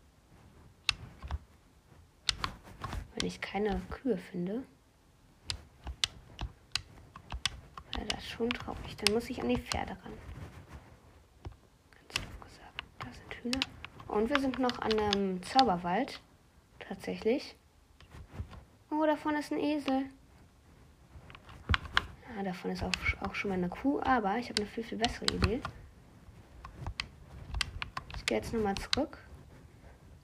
Wenn 3.16 3.28
ich 3.28 3.40
keine 3.40 3.82
Kühe 3.90 4.18
finde. 4.18 4.64
Wäre 7.94 8.08
das 8.08 8.28
schon 8.28 8.50
traurig. 8.50 8.98
Dann 8.98 9.14
muss 9.14 9.30
ich 9.30 9.42
an 9.42 9.50
die 9.50 9.58
Pferde 9.58 9.92
ran. 9.92 10.14
Ganz 11.92 12.14
doof 12.16 12.40
gesagt. 12.42 12.84
Da 13.00 13.08
sind 13.12 13.44
Hühner. 13.44 13.66
Und 14.08 14.30
wir 14.30 14.40
sind 14.40 14.60
noch 14.60 14.78
an 14.80 15.00
einem 15.00 15.42
Zauberwald. 15.42 16.20
Tatsächlich. 16.88 17.56
Oh, 18.92 19.06
davon 19.06 19.36
ist 19.36 19.52
ein 19.52 19.60
Esel. 19.60 20.06
Ja, 22.36 22.44
davon 22.44 22.72
ist 22.72 22.84
auch, 22.84 22.92
auch 23.22 23.36
schon 23.36 23.50
mal 23.50 23.58
eine 23.58 23.70
Kuh, 23.70 24.00
aber 24.02 24.38
ich 24.38 24.50
habe 24.50 24.62
eine 24.62 24.70
viel, 24.70 24.84
viel 24.84 24.98
bessere 24.98 25.26
Idee. 25.26 25.62
Ich 28.18 28.26
gehe 28.26 28.38
jetzt 28.38 28.54
nochmal 28.54 28.76
zurück 28.76 29.18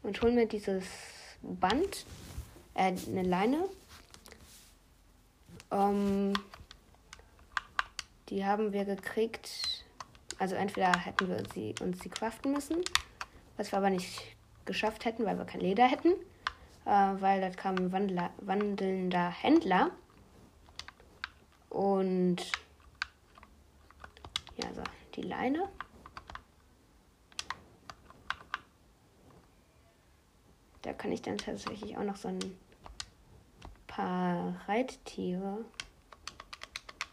und 0.03 0.21
hole 0.21 0.33
mir 0.33 0.47
dieses 0.47 0.85
Band, 1.41 2.05
äh, 2.73 2.93
eine 3.07 3.23
Leine. 3.23 3.69
Um, 5.69 6.33
die 8.29 8.45
haben 8.45 8.73
wir 8.73 8.85
gekriegt. 8.85 9.85
Also 10.39 10.55
entweder 10.55 10.91
hätten 10.97 11.27
wir 11.27 11.43
sie, 11.53 11.75
uns 11.81 11.99
sie 11.99 12.09
craften 12.09 12.53
müssen, 12.53 12.77
was 13.57 13.71
wir 13.71 13.77
aber 13.77 13.89
nicht 13.89 14.35
geschafft 14.65 15.05
hätten, 15.05 15.25
weil 15.25 15.37
wir 15.37 15.45
kein 15.45 15.61
Leder 15.61 15.87
hätten 15.87 16.13
weil 16.85 17.41
da 17.41 17.49
kam 17.49 17.75
ein 17.75 17.91
Wandler, 17.91 18.31
wandelnder 18.37 19.29
Händler. 19.29 19.91
Und 21.69 22.37
ja, 24.57 24.73
so, 24.73 24.81
die 25.15 25.21
Leine. 25.21 25.69
Da 30.81 30.93
kann 30.93 31.11
ich 31.11 31.21
dann 31.21 31.37
tatsächlich 31.37 31.97
auch 31.97 32.03
noch 32.03 32.15
so 32.15 32.29
ein 32.29 32.39
paar 33.85 34.55
Reittiere 34.67 35.65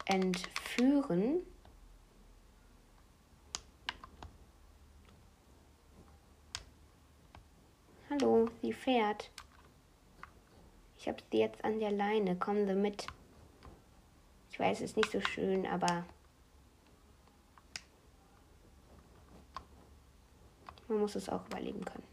entführen. 0.05 1.41
Hallo, 8.09 8.49
sie 8.61 8.71
fährt. 8.71 9.29
Ich 11.07 11.13
habe 11.13 11.23
sie 11.31 11.37
jetzt 11.37 11.63
an 11.63 11.79
der 11.79 11.91
Leine. 11.91 12.35
Kommen 12.35 12.67
Sie 12.67 12.73
mit. 12.73 13.07
Ich 14.51 14.59
weiß, 14.59 14.81
es 14.81 14.89
ist 14.89 14.97
nicht 14.97 15.09
so 15.09 15.21
schön, 15.21 15.65
aber 15.65 16.03
man 20.89 20.99
muss 20.99 21.15
es 21.15 21.29
auch 21.29 21.45
überleben 21.45 21.85
können. 21.85 22.03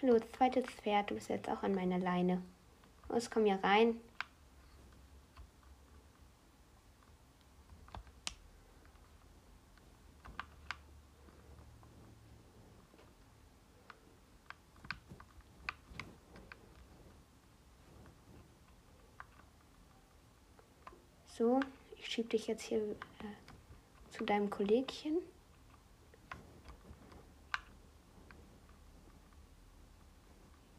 Hallo, 0.00 0.16
zweites 0.36 0.66
Pferd. 0.66 1.10
Du 1.10 1.16
bist 1.16 1.28
jetzt 1.28 1.48
auch 1.48 1.64
an 1.64 1.74
meiner 1.74 1.98
Leine. 1.98 2.40
Los, 3.08 3.28
komm 3.28 3.46
hier 3.46 3.58
rein. 3.64 3.96
So, 21.42 21.58
ich 21.96 22.01
schieb 22.12 22.28
dich 22.28 22.46
jetzt 22.46 22.64
hier 22.64 22.78
äh, 22.78 22.94
zu 24.10 24.26
deinem 24.26 24.50
Kollegchen. 24.50 25.16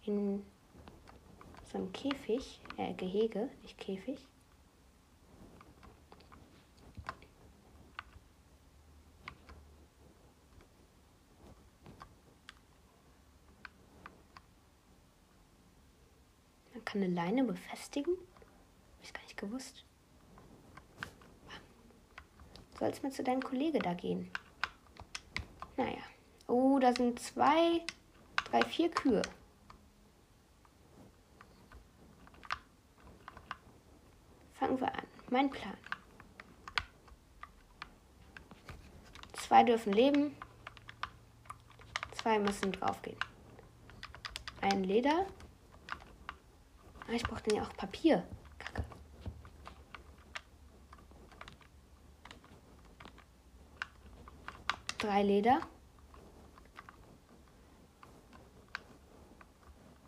In 0.06 0.46
so 1.72 1.80
ein 1.80 1.92
Käfig, 1.92 2.62
äh, 2.78 2.94
Gehege, 2.94 3.50
nicht 3.64 3.80
Käfig. 3.80 4.20
Man 16.74 16.86
kann 16.86 17.02
eine 17.02 17.12
Leine 17.12 17.44
befestigen. 17.44 18.14
Hab 18.14 19.04
ich 19.04 19.14
gar 19.14 19.24
nicht 19.24 19.38
gewusst. 19.38 19.84
Sollst 22.80 23.04
mal 23.04 23.12
zu 23.12 23.24
deinem 23.24 23.42
Kollege 23.42 23.80
da 23.80 23.94
gehen. 23.94 24.32
Naja. 25.78 26.02
Oh, 26.48 26.80
da 26.80 26.94
sind 26.94 27.20
zwei, 27.20 27.82
drei, 28.50 28.62
vier 28.64 28.92
Kühe. 28.92 29.22
Fangen 34.54 34.80
wir 34.80 34.94
an. 34.94 35.08
Mein 35.30 35.50
Plan. 35.50 35.78
Zwei 39.34 39.64
dürfen 39.64 39.94
leben. 39.94 40.36
Zwei 42.14 42.40
müssen 42.40 42.72
draufgehen. 42.72 43.18
Ein 44.62 44.84
Leder. 44.84 45.26
Ah, 47.08 47.12
ich 47.12 47.24
brauche 47.24 47.44
denn 47.44 47.58
ja 47.58 47.64
auch 47.64 47.76
Papier. 47.76 48.26
Drei 55.04 55.22
Leder. 55.22 55.60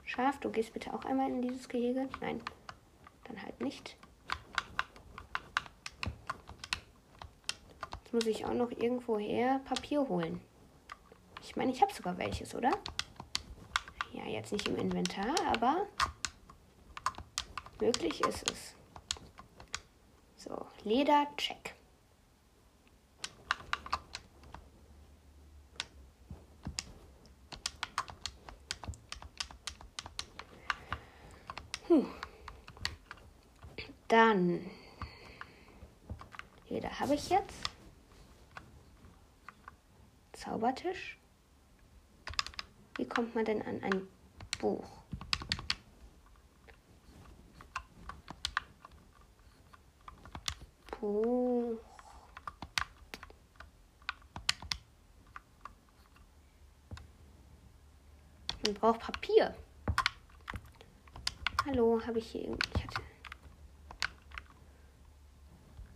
Schaf, 0.06 0.40
du 0.40 0.50
gehst 0.50 0.72
bitte 0.72 0.94
auch 0.94 1.04
einmal 1.04 1.30
in 1.30 1.42
dieses 1.42 1.68
Gehege. 1.68 2.08
Nein, 2.22 2.42
dann 3.26 3.42
halt 3.42 3.60
nicht. 3.60 3.98
Jetzt 8.04 8.14
muss 8.14 8.26
ich 8.26 8.46
auch 8.46 8.54
noch 8.54 8.72
irgendwoher 8.72 9.60
Papier 9.66 10.08
holen. 10.08 10.40
Ich 11.42 11.58
meine, 11.58 11.74
ich 11.74 11.82
habe 11.82 11.94
sogar 11.94 12.18
welches, 12.18 12.56
oder? 12.56 12.72
Ja, 14.14 14.24
jetzt 14.24 14.54
nicht 14.54 14.70
im 14.70 14.78
Inventar, 14.78 15.36
aber 15.54 15.88
möglich 17.82 18.22
ist 18.22 18.50
es. 18.50 18.76
So, 20.38 20.66
Leder, 20.86 21.28
check. 21.36 21.76
Hm. 31.88 32.08
Dann, 34.16 34.66
Leder 36.70 37.02
habe 37.02 37.16
ich 37.16 37.30
jetzt. 37.30 37.70
Zaubertisch. 40.32 41.18
Wie 42.96 43.06
kommt 43.06 43.36
man 43.36 43.44
denn 43.44 43.62
an 43.62 43.84
ein 43.84 44.08
Buch? 44.62 44.88
Buch. 51.02 51.78
Man 58.66 58.74
braucht 58.76 59.02
Papier. 59.02 59.54
Hallo, 61.66 62.00
habe 62.08 62.20
ich 62.20 62.32
hier 62.32 62.44
irgendwie. 62.44 62.70
Ich 62.76 62.84
hatte. 62.84 63.02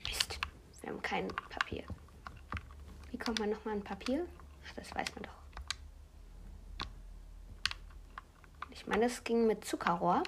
Mist, 0.06 0.40
wir 0.82 0.90
haben 0.90 0.99
kein 1.10 1.28
Papier. 1.50 1.84
Wie 3.10 3.18
kommt 3.18 3.40
man 3.40 3.50
nochmal 3.50 3.74
an 3.74 3.84
Papier? 3.84 4.28
Ach, 4.68 4.74
das 4.76 4.94
weiß 4.94 5.16
man 5.16 5.24
doch. 5.24 6.88
Ich 8.70 8.86
meine, 8.86 9.06
es 9.06 9.24
ging 9.24 9.48
mit 9.48 9.66
Zuckerrohr. 9.66 10.22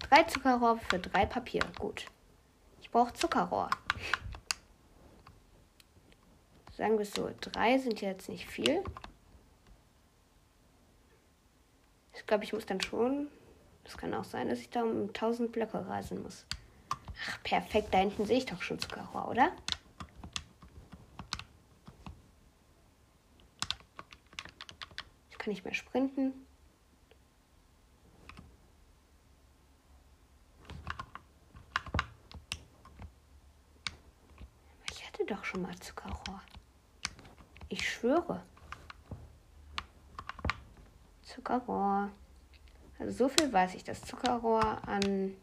Drei 0.00 0.24
Zuckerrohr 0.24 0.76
für 0.76 0.98
drei 0.98 1.24
Papier. 1.24 1.62
Gut. 1.78 2.04
Ich 2.82 2.90
brauche 2.90 3.14
Zuckerrohr. 3.14 3.70
Sagen 6.76 6.94
wir 6.94 7.00
es 7.00 7.12
so, 7.12 7.30
drei 7.40 7.78
sind 7.78 8.02
jetzt 8.02 8.28
nicht 8.28 8.46
viel. 8.46 8.84
Ich 12.12 12.26
glaube, 12.26 12.44
ich 12.44 12.52
muss 12.52 12.66
dann 12.66 12.82
schon. 12.82 13.30
Es 13.84 13.96
kann 13.96 14.14
auch 14.14 14.24
sein, 14.24 14.48
dass 14.48 14.58
ich 14.58 14.70
da 14.70 14.82
um 14.82 15.08
1000 15.08 15.52
Blöcke 15.52 15.86
reisen 15.86 16.22
muss. 16.22 16.46
Ach, 17.28 17.42
perfekt. 17.42 17.92
Da 17.92 17.98
hinten 17.98 18.26
sehe 18.26 18.38
ich 18.38 18.46
doch 18.46 18.60
schon 18.62 18.78
Zuckerrohr, 18.78 19.28
oder? 19.28 19.52
Ich 25.30 25.38
kann 25.38 25.52
nicht 25.52 25.64
mehr 25.64 25.74
sprinten. 25.74 26.32
Ich 34.90 35.06
hatte 35.06 35.24
doch 35.26 35.44
schon 35.44 35.62
mal 35.62 35.78
Zuckerrohr. 35.78 36.40
Ich 37.68 37.88
schwöre. 37.88 38.42
Zuckerrohr. 41.22 42.10
Also 42.98 43.12
so 43.24 43.28
viel 43.28 43.52
weiß 43.52 43.74
ich, 43.74 43.84
dass 43.84 44.02
Zuckerrohr 44.02 44.80
an 44.86 45.36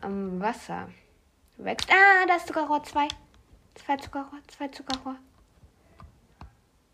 am 0.00 0.40
Wasser 0.40 0.88
wächst. 1.56 1.90
Ah, 1.90 2.26
da 2.26 2.36
ist 2.36 2.46
Zuckerrohr. 2.46 2.82
Zwei. 2.84 3.08
Zwei 3.74 3.96
Zuckerrohr. 3.96 4.40
Zwei 4.46 4.68
Zuckerrohr. 4.68 5.16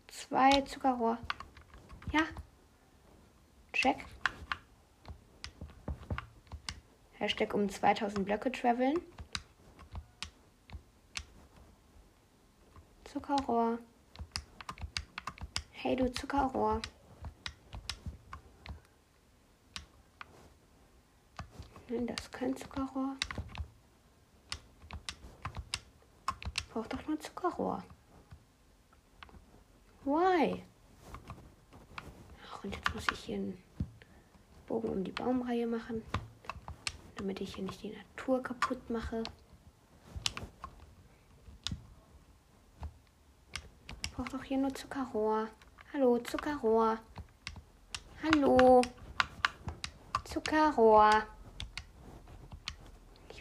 Zwei 0.07 0.61
Zuckerrohr. 0.61 1.17
Ja. 2.11 2.21
Check. 3.73 4.05
Hashtag 7.13 7.53
um 7.53 7.69
2000 7.69 8.25
Blöcke 8.25 8.51
traveln. 8.51 8.99
Zuckerrohr. 13.05 13.77
Hey, 15.71 15.95
du 15.95 16.11
Zuckerrohr. 16.11 16.81
Nein, 21.93 22.07
das 22.07 22.21
ist 22.21 22.31
kein 22.31 22.57
Zuckerrohr. 22.57 23.15
Braucht 26.71 26.91
doch 26.91 27.07
nur 27.07 27.19
Zuckerrohr. 27.19 27.83
Why? 30.03 30.63
Ach, 32.43 32.63
und 32.63 32.75
jetzt 32.75 32.95
muss 32.95 33.05
ich 33.11 33.19
hier 33.19 33.35
einen 33.35 33.63
Bogen 34.65 34.89
um 34.89 35.03
die 35.03 35.11
Baumreihe 35.11 35.67
machen, 35.67 36.01
damit 37.15 37.39
ich 37.41 37.53
hier 37.53 37.63
nicht 37.63 37.83
die 37.83 37.95
Natur 37.95 38.41
kaputt 38.41 38.89
mache. 38.89 39.21
Braucht 44.15 44.33
doch 44.33 44.43
hier 44.43 44.57
nur 44.57 44.73
Zuckerrohr. 44.73 45.47
Hallo, 45.93 46.17
Zuckerrohr. 46.17 46.97
Hallo. 48.23 48.81
Zuckerrohr. 50.23 51.27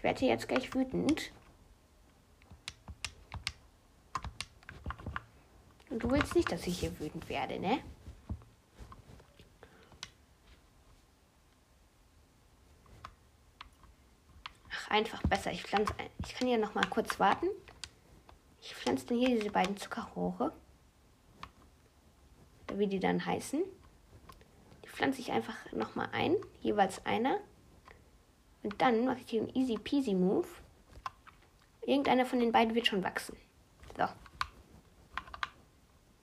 Ich 0.02 0.04
werde 0.04 0.24
jetzt 0.24 0.48
gleich 0.48 0.74
wütend. 0.74 1.30
Und 5.90 6.02
du 6.02 6.10
willst 6.10 6.34
nicht, 6.34 6.50
dass 6.50 6.66
ich 6.66 6.80
hier 6.80 6.98
wütend 6.98 7.28
werde, 7.28 7.60
ne? 7.60 7.78
Ach, 14.72 14.90
einfach 14.90 15.22
besser. 15.22 15.52
Ich 15.52 15.62
pflanze 15.62 15.96
ein. 15.96 16.10
Ich 16.24 16.34
kann 16.34 16.48
ja 16.48 16.58
noch 16.58 16.74
mal 16.74 16.88
kurz 16.90 17.20
warten. 17.20 17.46
Ich 18.60 18.74
pflanze 18.74 19.06
dann 19.06 19.18
hier 19.18 19.28
diese 19.28 19.52
beiden 19.52 19.76
Zuckerrohre. 19.76 20.52
Wie 22.74 22.88
die 22.88 22.98
dann 22.98 23.24
heißen. 23.24 23.62
Die 24.84 24.88
pflanze 24.88 25.20
ich 25.20 25.30
einfach 25.30 25.70
noch 25.70 25.94
mal 25.94 26.08
ein. 26.10 26.34
Jeweils 26.60 27.06
einer. 27.06 27.38
Und 28.62 28.80
dann 28.80 29.04
mache 29.04 29.18
ich 29.20 29.30
hier 29.30 29.42
einen 29.42 29.54
easy 29.56 29.76
peasy 29.76 30.14
Move. 30.14 30.46
Irgendeiner 31.82 32.26
von 32.26 32.38
den 32.38 32.52
beiden 32.52 32.74
wird 32.74 32.86
schon 32.86 33.02
wachsen. 33.02 33.36
So. 33.96 34.04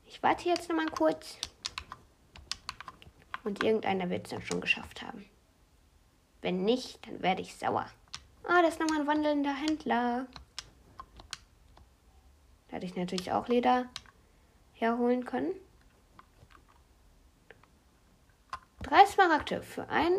Ich 0.05 0.23
warte 0.23 0.47
jetzt 0.47 0.69
noch 0.69 0.75
mal 0.75 0.89
kurz. 0.89 1.37
Und 3.43 3.63
irgendeiner 3.63 4.09
wird 4.09 4.25
es 4.25 4.31
dann 4.31 4.41
schon 4.41 4.61
geschafft 4.61 5.01
haben. 5.01 5.25
Wenn 6.41 6.63
nicht, 6.63 7.05
dann 7.07 7.21
werde 7.21 7.41
ich 7.41 7.55
sauer. 7.55 7.85
Ah, 8.43 8.61
das 8.61 8.75
ist 8.75 8.79
nochmal 8.79 9.01
ein 9.01 9.07
wandelnder 9.07 9.53
Händler. 9.53 10.27
Da 12.67 12.75
hätte 12.75 12.85
ich 12.85 12.95
natürlich 12.95 13.31
auch 13.31 13.47
Leder 13.47 13.89
herholen 14.73 15.25
können. 15.25 15.51
Drei 18.81 19.05
Smaragde 19.05 19.61
für 19.61 19.89
ein. 19.89 20.17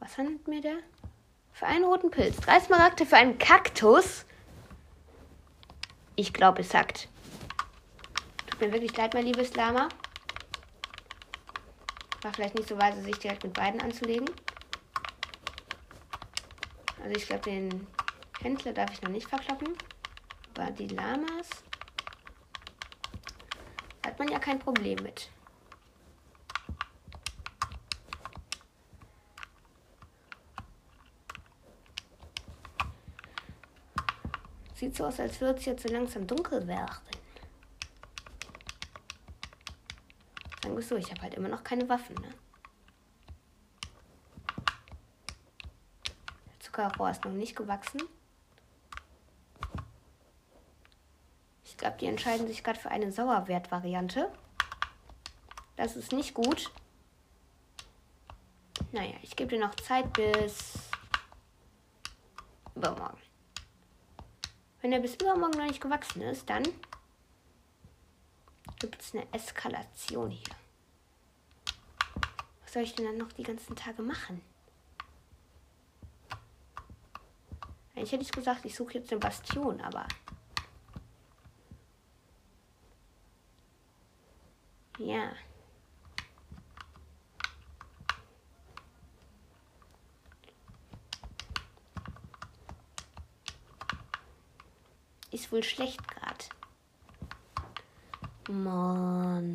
Was 0.00 0.16
handelt 0.16 0.46
mir 0.46 0.60
der? 0.60 0.78
Für 1.52 1.66
einen 1.66 1.84
roten 1.84 2.10
Pilz. 2.10 2.36
Drei 2.36 2.60
Smaragde 2.60 3.04
für 3.04 3.16
einen 3.16 3.38
Kaktus. 3.38 4.24
Ich 6.14 6.32
glaube, 6.32 6.60
es 6.60 6.70
sagt. 6.70 7.08
Tut 8.46 8.60
mir 8.60 8.72
wirklich 8.72 8.96
leid, 8.96 9.14
mein 9.14 9.24
liebes 9.24 9.54
Lama. 9.54 9.88
War 12.22 12.32
vielleicht 12.32 12.54
nicht 12.54 12.68
so 12.68 12.78
weise, 12.78 13.02
sich 13.02 13.18
direkt 13.18 13.44
mit 13.44 13.54
beiden 13.54 13.80
anzulegen. 13.80 14.28
Also 17.02 17.16
ich 17.16 17.26
glaube, 17.26 17.42
den 17.42 17.86
Händler 18.40 18.72
darf 18.72 18.92
ich 18.92 19.02
noch 19.02 19.10
nicht 19.10 19.28
verkloppen. 19.28 19.74
Aber 20.56 20.70
die 20.72 20.88
Lamas 20.88 21.48
hat 24.04 24.18
man 24.18 24.28
ja 24.28 24.38
kein 24.38 24.58
Problem 24.58 24.98
mit. 25.02 25.30
Sieht 34.78 34.94
so 34.94 35.06
aus, 35.06 35.18
als 35.18 35.40
würde 35.40 35.58
es 35.58 35.64
jetzt 35.64 35.82
so 35.82 35.92
langsam 35.92 36.24
dunkel 36.24 36.64
werden. 36.68 36.94
Sagen 40.62 40.76
wir 40.76 40.82
so, 40.84 40.94
ich 40.94 41.10
habe 41.10 41.22
halt 41.22 41.34
immer 41.34 41.48
noch 41.48 41.64
keine 41.64 41.88
Waffen, 41.88 42.14
ne? 42.14 42.32
Der 46.46 46.60
Zuckerrohr 46.60 47.10
ist 47.10 47.24
noch 47.24 47.32
nicht 47.32 47.56
gewachsen. 47.56 48.02
Ich 51.64 51.76
glaube, 51.76 51.96
die 51.98 52.06
entscheiden 52.06 52.46
sich 52.46 52.62
gerade 52.62 52.78
für 52.78 52.92
eine 52.92 53.10
Sauerwert-Variante. 53.10 54.30
Das 55.74 55.96
ist 55.96 56.12
nicht 56.12 56.34
gut. 56.34 56.70
Naja, 58.92 59.16
ich 59.22 59.34
gebe 59.34 59.56
dir 59.56 59.60
noch 59.60 59.74
Zeit 59.74 60.12
bis 60.12 60.74
übermorgen. 62.76 63.27
Wenn 64.80 64.92
er 64.92 65.00
bis 65.00 65.16
übermorgen 65.16 65.58
noch 65.58 65.66
nicht 65.66 65.80
gewachsen 65.80 66.22
ist, 66.22 66.48
dann 66.48 66.62
gibt 68.78 69.00
es 69.00 69.14
eine 69.14 69.26
Eskalation 69.32 70.30
hier. 70.30 70.54
Was 72.62 72.72
soll 72.72 72.82
ich 72.82 72.94
denn 72.94 73.06
dann 73.06 73.18
noch 73.18 73.32
die 73.32 73.42
ganzen 73.42 73.74
Tage 73.74 74.02
machen? 74.02 74.40
Eigentlich 77.96 78.12
hätte 78.12 78.22
ich 78.22 78.30
gesagt, 78.30 78.64
ich 78.64 78.76
suche 78.76 78.94
jetzt 78.94 79.10
eine 79.10 79.18
Bastion, 79.18 79.80
aber. 79.80 80.06
Ja. 84.98 85.32
Wohl 95.50 95.62
schlecht 95.62 96.00
gerade. 96.06 96.44
Mann. 98.50 99.54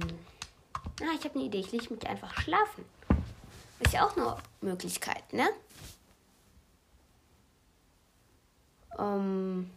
Ah, 1.02 1.16
ich 1.16 1.24
habe 1.26 1.36
eine 1.36 1.46
Idee. 1.46 1.60
Ich 1.60 1.72
lege 1.72 1.94
mich 1.94 2.08
einfach 2.08 2.34
schlafen. 2.42 2.86
Ist 3.80 3.94
ja 3.94 4.06
auch 4.06 4.16
eine 4.16 4.38
Möglichkeit, 4.62 5.34
ne? 5.34 5.50
Ähm. 8.98 9.70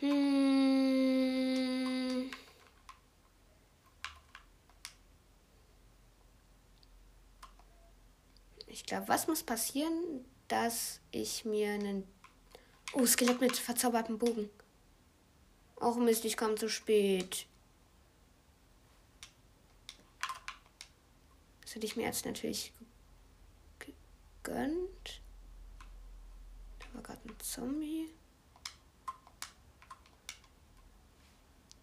Hm. 0.00 2.30
Ich 8.66 8.84
glaube, 8.84 9.08
was 9.08 9.26
muss 9.26 9.42
passieren, 9.42 10.24
dass 10.48 11.00
ich 11.10 11.44
mir 11.44 11.72
einen 11.72 12.04
Oh, 12.94 13.06
Skelett 13.06 13.40
mit 13.40 13.56
verzaubertem 13.56 14.18
Bogen. 14.18 14.50
Och 15.76 15.96
Mist, 15.98 16.24
ich 16.24 16.36
kam 16.36 16.56
zu 16.56 16.68
spät. 16.68 17.46
Das 21.60 21.74
hätte 21.74 21.86
ich 21.86 21.96
mir 21.96 22.04
jetzt 22.04 22.24
natürlich 22.24 22.72
gegönnt. 23.78 25.20
Da 26.78 26.94
war 26.94 27.02
gerade 27.02 27.20
ein 27.28 27.38
Zombie. 27.40 28.08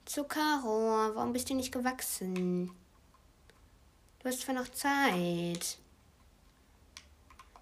Zuckerrohr, 0.05 1.15
warum 1.15 1.33
bist 1.33 1.49
du 1.49 1.53
nicht 1.53 1.71
gewachsen? 1.71 2.71
Du 4.19 4.29
hast 4.29 4.41
zwar 4.41 4.55
noch 4.55 4.69
Zeit. 4.69 5.77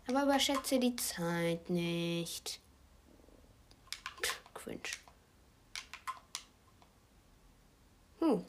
Aber 0.07 0.23
überschätze 0.23 0.79
die 0.79 0.95
Zeit 0.95 1.69
nicht 1.69 2.62
cringe. 4.63 4.79
Hm. 8.19 8.45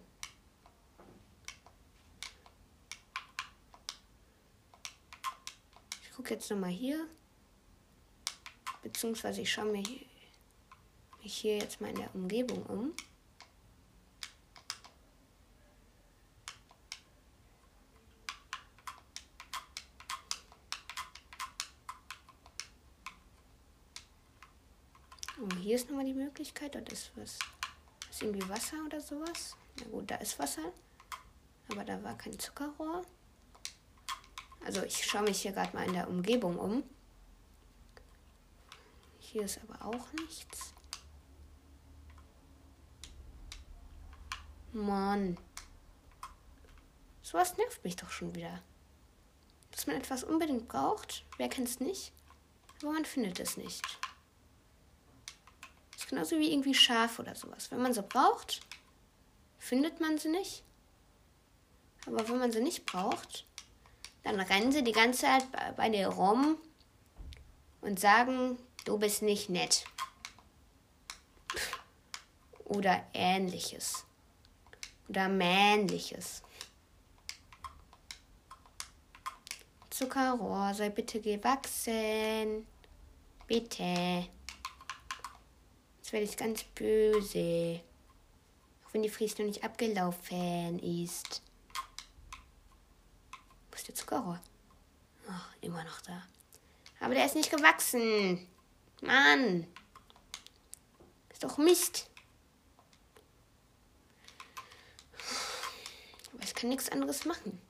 Ich 6.02 6.12
gucke 6.12 6.34
jetzt 6.34 6.50
nochmal 6.50 6.70
hier. 6.70 7.08
Beziehungsweise 8.82 9.40
ich 9.40 9.50
schaue 9.50 9.72
mich 9.72 10.06
hier 11.20 11.58
jetzt 11.58 11.80
mal 11.80 11.88
in 11.88 11.96
der 11.96 12.14
Umgebung 12.14 12.62
um. 12.66 12.94
Oh, 25.40 25.53
hier 25.64 25.76
ist 25.76 25.88
nochmal 25.88 26.04
die 26.04 26.12
Möglichkeit. 26.12 26.74
Dort 26.74 26.92
ist 26.92 27.10
was. 27.16 27.38
Ist 28.10 28.22
irgendwie 28.22 28.46
Wasser 28.50 28.76
oder 28.84 29.00
sowas. 29.00 29.56
Na 29.80 29.86
gut, 29.86 30.10
da 30.10 30.16
ist 30.16 30.38
Wasser. 30.38 30.72
Aber 31.70 31.84
da 31.84 32.02
war 32.02 32.18
kein 32.18 32.38
Zuckerrohr. 32.38 33.02
Also 34.62 34.82
ich 34.82 35.04
schaue 35.04 35.22
mich 35.22 35.40
hier 35.40 35.52
gerade 35.52 35.74
mal 35.74 35.86
in 35.86 35.94
der 35.94 36.08
Umgebung 36.08 36.58
um. 36.58 36.82
Hier 39.18 39.44
ist 39.44 39.58
aber 39.66 39.86
auch 39.86 40.12
nichts. 40.12 40.74
Mann. 44.72 45.38
Sowas 47.22 47.56
nervt 47.56 47.82
mich 47.84 47.96
doch 47.96 48.10
schon 48.10 48.34
wieder. 48.34 48.62
Dass 49.70 49.86
man 49.86 49.96
etwas 49.96 50.24
unbedingt 50.24 50.68
braucht, 50.68 51.24
wer 51.38 51.48
kennt 51.48 51.68
es 51.68 51.80
nicht? 51.80 52.12
Aber 52.82 52.92
man 52.92 53.06
findet 53.06 53.40
es 53.40 53.56
nicht 53.56 53.82
genauso 56.14 56.38
wie 56.38 56.52
irgendwie 56.52 56.74
Schaf 56.74 57.18
oder 57.18 57.34
sowas. 57.34 57.70
Wenn 57.72 57.82
man 57.82 57.92
sie 57.92 58.02
braucht, 58.02 58.60
findet 59.58 60.00
man 60.00 60.16
sie 60.16 60.28
nicht. 60.28 60.62
Aber 62.06 62.28
wenn 62.28 62.38
man 62.38 62.52
sie 62.52 62.60
nicht 62.60 62.86
braucht, 62.86 63.44
dann 64.22 64.38
rennen 64.38 64.70
sie 64.70 64.84
die 64.84 64.92
ganze 64.92 65.22
Zeit 65.22 65.50
bei, 65.50 65.72
bei 65.72 65.88
dir 65.88 66.08
rum 66.08 66.56
und 67.80 67.98
sagen, 67.98 68.58
du 68.84 68.96
bist 68.96 69.22
nicht 69.22 69.50
nett. 69.50 69.84
Oder 72.64 73.04
ähnliches. 73.12 74.04
Oder 75.08 75.28
männliches. 75.28 76.42
Zuckerrohr, 79.90 80.74
sei 80.74 80.90
bitte 80.90 81.20
gewachsen. 81.20 82.66
Bitte 83.46 84.28
werde 86.14 86.26
ich 86.26 86.36
ganz 86.36 86.62
böse. 86.62 87.80
Auch 88.84 88.94
wenn 88.94 89.02
die 89.02 89.08
Frist 89.08 89.40
noch 89.40 89.46
nicht 89.46 89.64
abgelaufen 89.64 90.78
ist. 90.78 91.42
Wo 93.68 93.74
ist 93.74 93.88
der 93.88 93.96
Zuckerrohr? 93.96 94.40
Ach, 95.28 95.50
immer 95.60 95.82
noch 95.82 96.00
da. 96.02 96.22
Aber 97.00 97.14
der 97.14 97.26
ist 97.26 97.34
nicht 97.34 97.50
gewachsen. 97.50 98.46
Mann. 99.02 99.66
Ist 101.30 101.42
doch 101.42 101.58
Mist. 101.58 102.08
Aber 106.32 106.44
ich 106.44 106.54
kann 106.54 106.68
nichts 106.70 106.90
anderes 106.90 107.24
machen. 107.24 107.60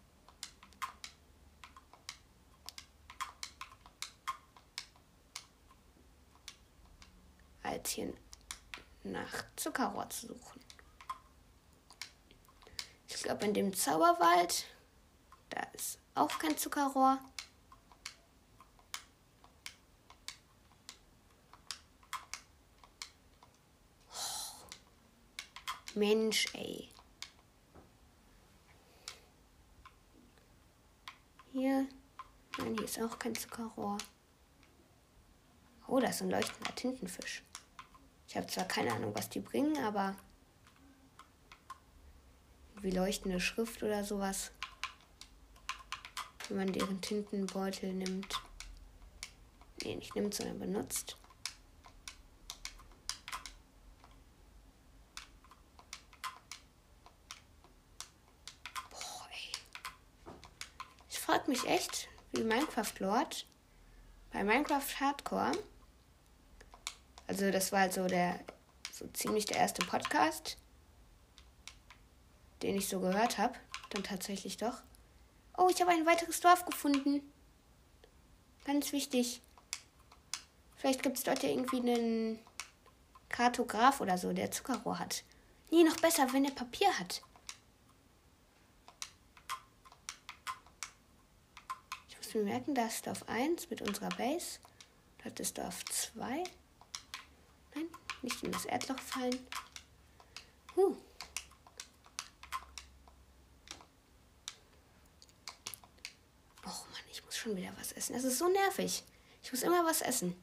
als 7.62 7.90
hier 7.90 8.14
nach 9.05 9.44
Zuckerrohr 9.57 10.09
zu 10.11 10.28
suchen. 10.28 10.61
Ich 13.07 13.22
glaube, 13.22 13.44
in 13.44 13.55
dem 13.55 13.74
Zauberwald, 13.74 14.66
da 15.50 15.61
ist 15.74 15.98
auch 16.14 16.38
kein 16.38 16.57
Zuckerrohr. 16.59 17.18
Oh. 24.11 24.14
Mensch, 25.94 26.46
ey. 26.55 26.90
Hier. 31.52 31.86
Nein, 32.59 32.74
hier 32.74 32.84
ist 32.84 33.00
auch 33.00 33.18
kein 33.18 33.34
Zuckerrohr. 33.34 33.98
Oh, 35.86 36.00
da 36.00 36.09
ist 36.09 36.22
ein 36.22 36.30
leuchtender 36.30 36.74
Tintenfisch. 36.74 37.42
Ich 38.35 38.37
habe 38.37 38.49
zwar 38.49 38.64
keine 38.64 38.93
Ahnung, 38.93 39.14
was 39.14 39.28
die 39.30 39.39
bringen, 39.39 39.78
aber 39.85 40.16
wie 42.80 42.91
leuchtende 42.91 43.39
Schrift 43.39 43.80
oder 43.85 44.03
sowas. 44.03 44.51
Wenn 46.49 46.57
man 46.57 46.72
deren 46.72 47.01
Tintenbeutel 47.01 47.93
nimmt. 47.93 48.35
Nee, 49.85 49.95
nicht 49.95 50.16
nimmt, 50.16 50.35
sondern 50.35 50.59
benutzt. 50.59 51.16
Boah, 58.91 59.28
ey. 59.30 59.53
Ich 61.09 61.20
frage 61.20 61.49
mich 61.49 61.64
echt, 61.68 62.09
wie 62.32 62.43
Minecraft 62.43 62.99
Lord 62.99 63.47
bei 64.32 64.43
Minecraft 64.43 64.99
Hardcore. 64.99 65.53
Also 67.27 67.51
das 67.51 67.72
war 67.72 67.81
halt 67.81 67.93
so 67.93 68.07
der 68.07 68.39
so 68.93 69.09
ziemlich 69.09 69.47
der 69.47 69.57
erste 69.57 69.85
Podcast, 69.85 70.57
den 72.62 72.77
ich 72.77 72.89
so 72.89 73.01
gehört 73.01 73.39
habe. 73.39 73.55
Dann 73.91 74.05
tatsächlich 74.05 74.57
doch. 74.57 74.83
Oh, 75.57 75.68
ich 75.68 75.81
habe 75.81 75.91
ein 75.91 76.07
weiteres 76.07 76.41
Dorf 76.41 76.64
gefunden. 76.64 77.20
Ganz 78.64 78.93
wichtig. 78.93 79.41
Vielleicht 80.77 81.03
gibt 81.03 81.16
es 81.16 81.25
dort 81.25 81.43
ja 81.43 81.49
irgendwie 81.49 81.81
einen 81.81 82.39
Kartograf 83.29 84.01
oder 84.01 84.16
so, 84.16 84.33
der 84.33 84.51
Zuckerrohr 84.51 84.99
hat. 84.99 85.25
Nee, 85.70 85.83
noch 85.83 85.97
besser, 85.97 86.33
wenn 86.33 86.45
er 86.45 86.53
Papier 86.53 86.99
hat. 86.99 87.22
Ich 92.09 92.16
muss 92.16 92.35
mir 92.35 92.45
merken, 92.45 92.75
da 92.75 92.87
ist 92.87 93.07
Dorf 93.07 93.29
1 93.29 93.70
mit 93.70 93.83
unserer 93.83 94.11
Base. 94.11 94.61
Dort 95.22 95.41
ist 95.41 95.59
Dorf 95.59 95.85
2. 95.87 96.45
Nein, 97.75 97.89
nicht 98.22 98.43
in 98.43 98.53
das 98.53 98.64
Erdloch 98.64 98.99
fallen. 98.99 99.39
Huh. 100.77 100.97
Och 106.64 106.87
Mann, 106.91 107.03
ich 107.11 107.25
muss 107.25 107.37
schon 107.37 107.57
wieder 107.57 107.72
was 107.79 107.93
essen. 107.93 108.14
Das 108.14 108.25
ist 108.25 108.39
so 108.39 108.49
nervig. 108.49 109.05
Ich 109.43 109.53
muss 109.53 109.62
immer 109.62 109.85
was 109.85 110.01
essen. 110.01 110.35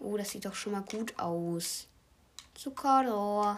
Oh, 0.00 0.16
das 0.16 0.30
sieht 0.30 0.44
doch 0.44 0.54
schon 0.54 0.72
mal 0.72 0.82
gut 0.82 1.18
aus. 1.18 1.86
Zuckerrohr. 2.54 3.56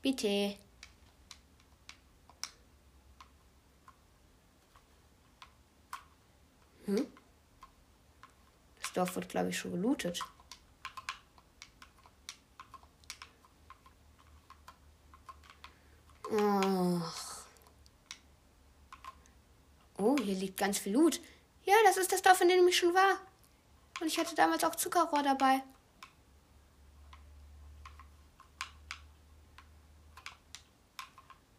Bitte. 0.00 0.58
Hm? 6.84 7.06
Das 8.80 8.83
Dorf 8.94 9.14
wird, 9.16 9.28
glaube 9.28 9.50
ich, 9.50 9.58
schon 9.58 9.72
gelootet. 9.72 10.20
Ach. 16.36 17.44
Oh, 19.98 20.16
hier 20.22 20.34
liegt 20.34 20.56
ganz 20.56 20.78
viel 20.78 20.92
Loot. 20.92 21.20
Ja, 21.64 21.74
das 21.84 21.96
ist 21.96 22.12
das 22.12 22.22
Dorf, 22.22 22.40
in 22.40 22.48
dem 22.48 22.66
ich 22.66 22.76
schon 22.76 22.94
war. 22.94 23.18
Und 24.00 24.06
ich 24.06 24.18
hatte 24.18 24.34
damals 24.34 24.64
auch 24.64 24.74
Zuckerrohr 24.74 25.22
dabei. 25.22 25.62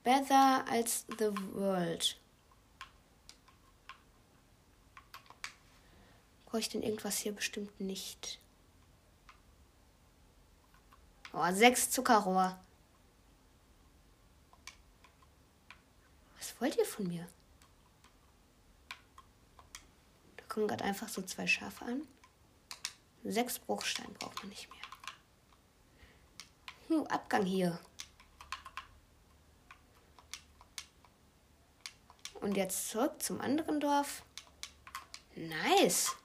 Better 0.04 0.64
als 0.70 1.06
The 1.18 1.32
World. 1.54 2.18
Brauche 6.56 6.62
ich 6.62 6.70
denn 6.70 6.84
irgendwas 6.84 7.18
hier 7.18 7.34
bestimmt 7.34 7.82
nicht? 7.82 8.40
Oh, 11.34 11.52
sechs 11.52 11.92
Zuckerrohr. 11.92 12.58
Was 16.38 16.56
wollt 16.62 16.78
ihr 16.78 16.86
von 16.86 17.10
mir? 17.10 17.28
Da 20.38 20.46
kommen 20.48 20.70
gerade 20.70 20.86
einfach 20.86 21.10
so 21.10 21.22
zwei 21.24 21.46
Schafe 21.46 21.84
an. 21.84 22.08
Sechs 23.26 23.60
Bruchstein 23.60 24.14
braucht 24.14 24.40
man 24.40 24.48
nicht 24.48 24.70
mehr. 24.70 24.86
Hm, 26.88 27.08
Abgang 27.08 27.46
hier. 27.46 27.78
Und 32.36 32.56
jetzt 32.56 32.88
zurück 32.88 33.22
zum 33.22 33.42
anderen 33.42 33.82
Dorf. 33.82 34.24
Nice. 35.36 36.16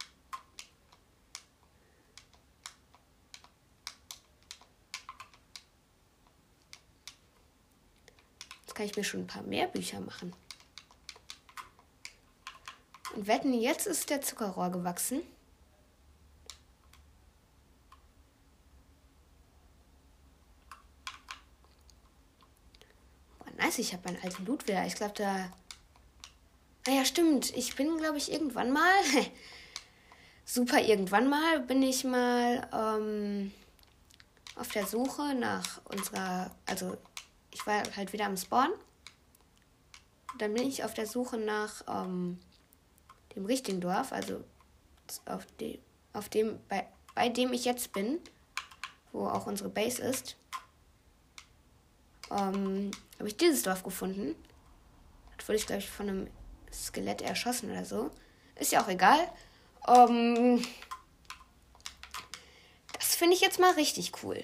Kann 8.80 8.86
ich 8.86 8.96
mir 8.96 9.04
schon 9.04 9.20
ein 9.20 9.26
paar 9.26 9.42
mehr 9.42 9.66
Bücher 9.66 10.00
machen. 10.00 10.32
Und 13.14 13.26
wetten, 13.26 13.52
jetzt 13.52 13.86
ist 13.86 14.08
der 14.08 14.22
Zuckerrohr 14.22 14.70
gewachsen. 14.70 15.20
Nice, 23.58 23.80
ich 23.80 23.92
habe 23.92 24.08
meinen 24.08 24.24
alten 24.24 24.46
wieder. 24.48 24.86
Ich 24.86 24.94
glaube, 24.94 25.12
da 25.14 25.52
Ah 26.88 26.92
ja, 26.92 27.04
stimmt. 27.04 27.54
Ich 27.54 27.76
bin, 27.76 27.98
glaube 27.98 28.16
ich, 28.16 28.32
irgendwann 28.32 28.70
mal, 28.72 28.94
super 30.46 30.80
irgendwann 30.80 31.28
mal, 31.28 31.60
bin 31.60 31.82
ich 31.82 32.04
mal 32.04 32.66
ähm, 32.72 33.52
auf 34.54 34.68
der 34.68 34.86
Suche 34.86 35.34
nach 35.34 35.82
unserer, 35.84 36.50
also 36.64 36.96
ich 37.50 37.66
war 37.66 37.82
halt 37.96 38.12
wieder 38.12 38.26
am 38.26 38.36
Spawn. 38.36 38.70
Dann 40.38 40.54
bin 40.54 40.66
ich 40.66 40.84
auf 40.84 40.94
der 40.94 41.06
Suche 41.06 41.38
nach 41.38 41.82
ähm, 41.88 42.38
dem 43.34 43.46
richtigen 43.46 43.80
Dorf, 43.80 44.12
also 44.12 44.44
auf, 45.26 45.46
de, 45.58 45.80
auf 46.12 46.28
dem, 46.28 46.58
bei, 46.68 46.86
bei 47.14 47.28
dem 47.28 47.52
ich 47.52 47.64
jetzt 47.64 47.92
bin, 47.92 48.20
wo 49.12 49.26
auch 49.26 49.46
unsere 49.46 49.68
Base 49.68 50.00
ist. 50.00 50.36
Ähm, 52.30 52.90
habe 53.18 53.28
ich 53.28 53.36
dieses 53.36 53.62
Dorf 53.62 53.82
gefunden. 53.82 54.34
Das 55.36 55.48
wurde 55.48 55.58
ich, 55.58 55.66
glaube 55.66 55.80
ich, 55.80 55.90
von 55.90 56.08
einem 56.08 56.30
Skelett 56.72 57.22
erschossen 57.22 57.70
oder 57.70 57.84
so. 57.84 58.10
Ist 58.54 58.72
ja 58.72 58.82
auch 58.82 58.88
egal. 58.88 59.18
Ähm, 59.88 60.64
das 62.92 63.16
finde 63.16 63.34
ich 63.34 63.40
jetzt 63.40 63.58
mal 63.58 63.72
richtig 63.72 64.22
cool. 64.22 64.42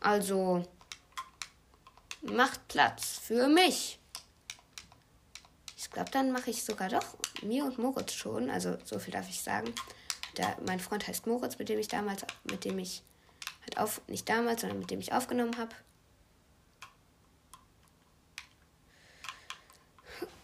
Also, 0.00 0.64
macht 2.22 2.68
Platz 2.68 3.18
für 3.18 3.48
mich. 3.48 3.98
Ich 5.76 5.90
glaube, 5.90 6.10
dann 6.10 6.32
mache 6.32 6.50
ich 6.50 6.64
sogar 6.64 6.88
doch 6.88 7.04
mir 7.42 7.64
und 7.64 7.78
Moritz 7.78 8.12
schon. 8.12 8.48
Also, 8.48 8.78
so 8.84 8.98
viel 8.98 9.12
darf 9.12 9.28
ich 9.28 9.42
sagen. 9.42 9.74
Der, 10.36 10.56
mein 10.64 10.80
Freund 10.80 11.06
heißt 11.06 11.26
Moritz, 11.26 11.58
mit 11.58 11.68
dem 11.68 11.78
ich 11.78 11.88
damals, 11.88 12.24
mit 12.44 12.64
dem 12.64 12.78
ich 12.78 13.02
halt 13.62 13.78
auf, 13.78 14.00
nicht 14.06 14.28
damals, 14.28 14.62
sondern 14.62 14.78
mit 14.78 14.90
dem 14.90 15.00
ich 15.00 15.12
aufgenommen 15.12 15.56
habe. 15.58 15.74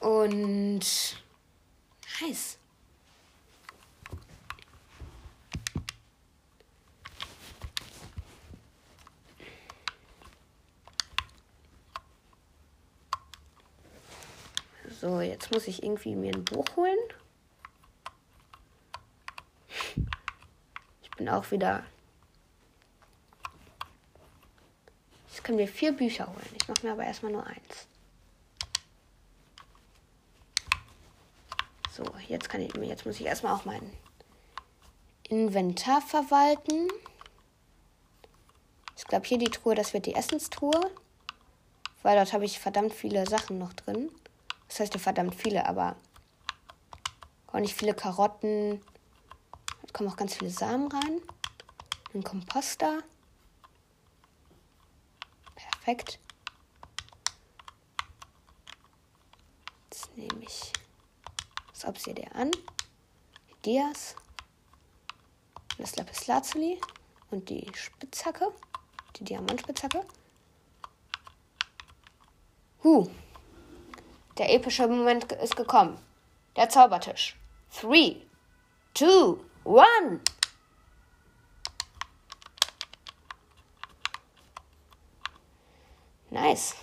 Und 0.00 0.84
heiß. 2.20 2.57
So, 15.01 15.20
jetzt 15.20 15.53
muss 15.53 15.68
ich 15.68 15.84
irgendwie 15.84 16.16
mir 16.16 16.34
ein 16.34 16.44
Buch 16.44 16.64
holen. 16.74 16.99
Ich 21.03 21.11
bin 21.12 21.28
auch 21.28 21.49
wieder. 21.53 21.84
Ich 25.32 25.40
kann 25.44 25.55
mir 25.55 25.68
vier 25.68 25.92
Bücher 25.92 26.26
holen. 26.26 26.49
Ich 26.61 26.66
mache 26.66 26.84
mir 26.84 26.92
aber 26.92 27.05
erstmal 27.05 27.30
nur 27.30 27.46
eins. 27.46 27.86
So, 31.92 32.05
jetzt 32.26 32.49
kann 32.49 32.61
ich 32.61 32.74
jetzt 32.74 33.07
muss 33.07 33.20
ich 33.20 33.26
erstmal 33.26 33.55
auch 33.55 33.64
mein 33.64 33.92
Inventar 35.28 36.03
verwalten. 36.03 36.88
Ich 38.96 39.05
glaube 39.05 39.26
hier 39.26 39.38
die 39.38 39.51
Truhe, 39.51 39.76
das 39.76 39.94
wird 39.94 40.07
die 40.07 40.16
Essenstruhe. 40.16 40.90
Weil 42.03 42.16
dort 42.16 42.32
habe 42.32 42.44
ich 42.44 42.59
verdammt 42.59 42.92
viele 42.92 43.26
Sachen 43.26 43.59
noch 43.59 43.72
drin. 43.74 44.11
Das 44.68 44.80
heißt 44.80 44.96
verdammt 44.98 45.34
viele, 45.34 45.66
aber 45.66 45.96
auch 47.48 47.60
nicht 47.60 47.74
viele 47.74 47.94
Karotten. 47.94 48.80
Da 49.82 49.92
kommen 49.92 50.10
auch 50.10 50.16
ganz 50.16 50.34
viele 50.34 50.50
Samen 50.50 50.90
rein. 50.92 51.20
Ein 52.14 52.22
Komposter. 52.22 53.02
Perfekt. 55.54 56.20
Jetzt 59.90 60.16
nehme 60.16 60.42
ich 60.42 60.72
das 61.72 61.84
Obsidian 61.86 62.32
an. 62.32 62.50
Dias. 63.64 64.14
Das 65.78 65.96
Lapis 65.96 66.26
Lazuli 66.26 66.80
und 67.30 67.48
die 67.48 67.70
Spitzhacke. 67.74 68.52
Die 69.16 69.24
Diamantspitzhacke. 69.24 70.04
Huh. 72.82 73.08
Der 74.39 74.55
epische 74.55 74.86
Moment 74.86 75.32
ist 75.32 75.57
gekommen. 75.57 75.99
Der 76.55 76.68
Zaubertisch. 76.68 77.36
Three, 77.70 78.16
two, 78.95 79.41
one. 79.64 80.20
Nice. 86.30 86.76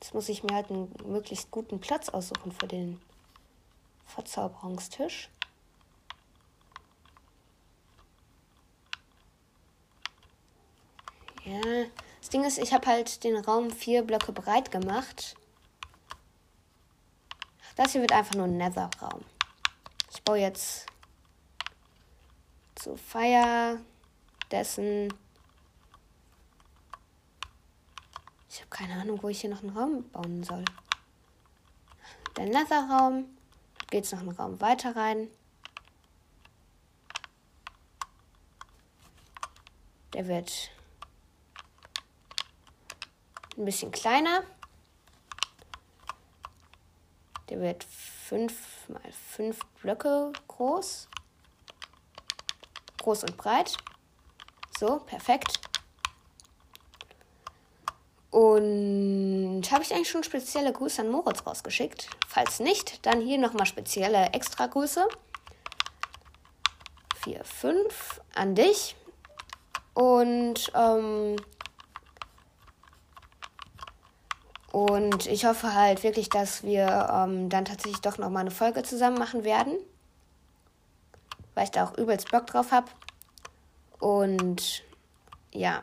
Jetzt 0.00 0.12
muss 0.12 0.28
ich 0.28 0.42
mir 0.42 0.54
halt 0.54 0.70
einen 0.70 0.92
möglichst 1.06 1.50
guten 1.50 1.80
Platz 1.80 2.10
aussuchen 2.10 2.52
für 2.52 2.66
den 2.66 3.00
Verzauberungstisch. 4.10 5.30
Ja, 11.44 11.60
das 12.20 12.28
Ding 12.28 12.44
ist, 12.44 12.58
ich 12.58 12.72
habe 12.72 12.86
halt 12.86 13.24
den 13.24 13.36
Raum 13.36 13.70
vier 13.70 14.02
Blöcke 14.02 14.32
breit 14.32 14.70
gemacht. 14.70 15.34
Das 17.76 17.92
hier 17.92 18.02
wird 18.02 18.12
einfach 18.12 18.34
nur 18.34 18.44
ein 18.44 18.58
Nether-Raum. 18.58 19.24
Ich 20.12 20.22
baue 20.22 20.38
jetzt 20.38 20.86
zu 22.74 22.96
Feier 22.96 23.78
dessen. 24.50 25.12
Ich 28.50 28.60
habe 28.60 28.68
keine 28.68 29.00
Ahnung, 29.00 29.22
wo 29.22 29.28
ich 29.28 29.40
hier 29.40 29.50
noch 29.50 29.62
einen 29.62 29.76
Raum 29.76 30.10
bauen 30.10 30.44
soll. 30.44 30.64
Der 32.36 32.46
Nether-Raum 32.46 33.24
geht 33.90 34.04
es 34.04 34.12
noch 34.12 34.20
einen 34.20 34.30
Raum 34.30 34.60
weiter 34.60 34.96
rein. 34.96 35.28
Der 40.14 40.26
wird 40.26 40.70
ein 43.56 43.64
bisschen 43.64 43.90
kleiner. 43.90 44.42
Der 47.48 47.60
wird 47.60 47.84
5 47.84 48.88
mal 48.88 49.12
5 49.32 49.64
Blöcke 49.82 50.32
groß. 50.48 51.08
Groß 52.98 53.24
und 53.24 53.36
breit. 53.36 53.76
So, 54.78 55.00
perfekt. 55.00 55.69
Und 58.30 59.62
habe 59.72 59.82
ich 59.82 59.92
eigentlich 59.92 60.10
schon 60.10 60.22
spezielle 60.22 60.72
Grüße 60.72 61.02
an 61.02 61.10
Moritz 61.10 61.44
rausgeschickt? 61.46 62.08
Falls 62.28 62.60
nicht, 62.60 63.04
dann 63.04 63.20
hier 63.20 63.38
nochmal 63.38 63.66
spezielle 63.66 64.26
Extra-Grüße. 64.32 65.08
4, 67.24 67.44
5 67.44 68.20
an 68.34 68.54
dich. 68.54 68.96
Und, 69.94 70.72
ähm, 70.74 71.36
und 74.72 75.26
ich 75.26 75.44
hoffe 75.44 75.74
halt 75.74 76.04
wirklich, 76.04 76.28
dass 76.28 76.62
wir 76.62 77.08
ähm, 77.12 77.48
dann 77.48 77.64
tatsächlich 77.64 78.00
doch 78.00 78.16
nochmal 78.16 78.42
eine 78.42 78.52
Folge 78.52 78.84
zusammen 78.84 79.18
machen 79.18 79.42
werden. 79.42 79.76
Weil 81.54 81.64
ich 81.64 81.70
da 81.72 81.84
auch 81.84 81.98
übelst 81.98 82.30
Bock 82.30 82.46
drauf 82.46 82.70
habe. 82.70 82.86
Und 83.98 84.84
ja. 85.52 85.82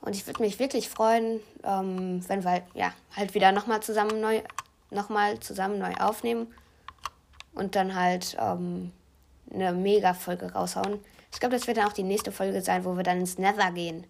Und 0.00 0.16
ich 0.16 0.26
würde 0.26 0.42
mich 0.42 0.58
wirklich 0.58 0.88
freuen, 0.88 1.40
ähm, 1.62 2.26
wenn 2.28 2.44
wir 2.44 2.62
ja, 2.74 2.92
halt 3.14 3.34
wieder 3.34 3.52
nochmal 3.52 3.82
zusammen 3.82 4.20
neu, 4.20 4.42
noch 4.90 5.08
mal 5.08 5.38
zusammen 5.40 5.78
neu 5.78 5.94
aufnehmen 5.94 6.52
und 7.54 7.76
dann 7.76 7.94
halt 7.94 8.36
ähm, 8.40 8.92
eine 9.52 9.72
Mega-Folge 9.72 10.52
raushauen. 10.52 11.00
Ich 11.32 11.40
glaube, 11.40 11.56
das 11.56 11.66
wird 11.66 11.76
dann 11.76 11.86
auch 11.86 11.92
die 11.92 12.02
nächste 12.02 12.32
Folge 12.32 12.62
sein, 12.62 12.84
wo 12.84 12.96
wir 12.96 13.02
dann 13.02 13.20
ins 13.20 13.38
Nether 13.38 13.70
gehen. 13.72 14.06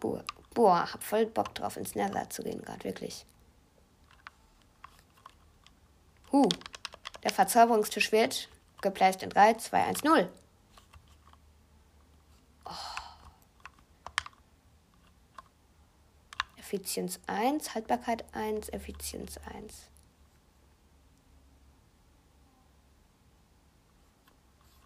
Boah, 0.00 0.24
boah 0.54 0.92
hab 0.92 1.02
voll 1.02 1.26
Bock 1.26 1.54
drauf, 1.54 1.76
ins 1.76 1.94
Nether 1.94 2.30
zu 2.30 2.42
gehen, 2.42 2.62
gerade 2.62 2.84
wirklich. 2.84 3.26
Huh, 6.32 6.48
der 7.22 7.30
Verzauberungstisch 7.30 8.12
wird 8.12 8.48
geplant 8.80 9.22
in 9.22 9.30
3, 9.30 9.54
2, 9.54 9.84
1, 9.84 10.04
0. 10.04 10.28
Effizienz 16.68 17.18
1, 17.26 17.74
Haltbarkeit 17.74 18.26
1, 18.34 18.68
Effizienz 18.68 19.38
1. 19.38 19.88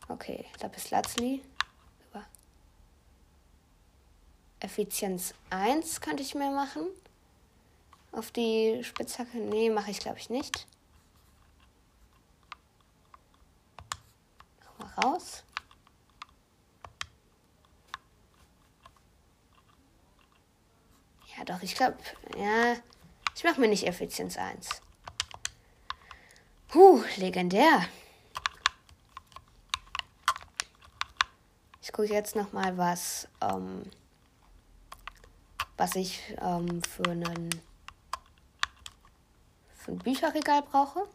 Okay, 0.06 0.44
Lapis 0.60 0.92
Lazuli. 0.92 1.42
Effizienz 4.60 5.34
1 5.50 6.00
könnte 6.00 6.22
ich 6.22 6.36
mir 6.36 6.52
machen. 6.52 6.86
Auf 8.12 8.30
die 8.30 8.84
Spitzhacke. 8.84 9.38
Nee, 9.38 9.68
mache 9.68 9.90
ich 9.90 9.98
glaube 9.98 10.18
ich 10.18 10.30
nicht. 10.30 10.68
Mal 14.78 14.86
raus. 15.02 15.42
Ja, 21.36 21.44
doch, 21.44 21.62
ich 21.62 21.74
glaube, 21.74 21.96
ja, 22.36 22.76
ich 23.34 23.44
mache 23.44 23.60
mir 23.60 23.68
nicht 23.68 23.86
Effizienz 23.86 24.36
1. 24.36 24.82
Huh, 26.74 27.02
legendär. 27.16 27.86
Ich 31.80 31.92
gucke 31.92 32.12
jetzt 32.12 32.36
noch 32.36 32.52
mal, 32.52 32.76
was, 32.78 33.28
ähm, 33.40 33.82
was 35.76 35.96
ich 35.96 36.34
ähm, 36.40 36.82
für 36.82 37.10
einen 37.10 37.50
für 39.74 39.92
ein 39.92 39.98
Bücherregal 39.98 40.62
brauche. 40.62 41.08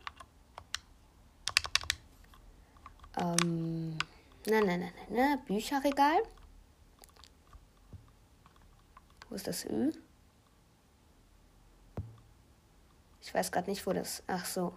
Ähm, 3.18 3.97
ne, 4.45 4.61
ne, 4.61 4.78
ne, 4.78 4.78
ne, 4.78 4.91
ne, 5.09 5.41
Bücherregal. 5.47 6.22
Wo 9.30 9.36
ist 9.36 9.47
das 9.47 9.65
Ü? 9.65 9.91
Ich 13.28 13.34
weiß 13.34 13.51
gerade 13.51 13.69
nicht, 13.69 13.86
wo 13.86 13.91
das. 13.91 14.23
Ach 14.28 14.45
so. 14.45 14.73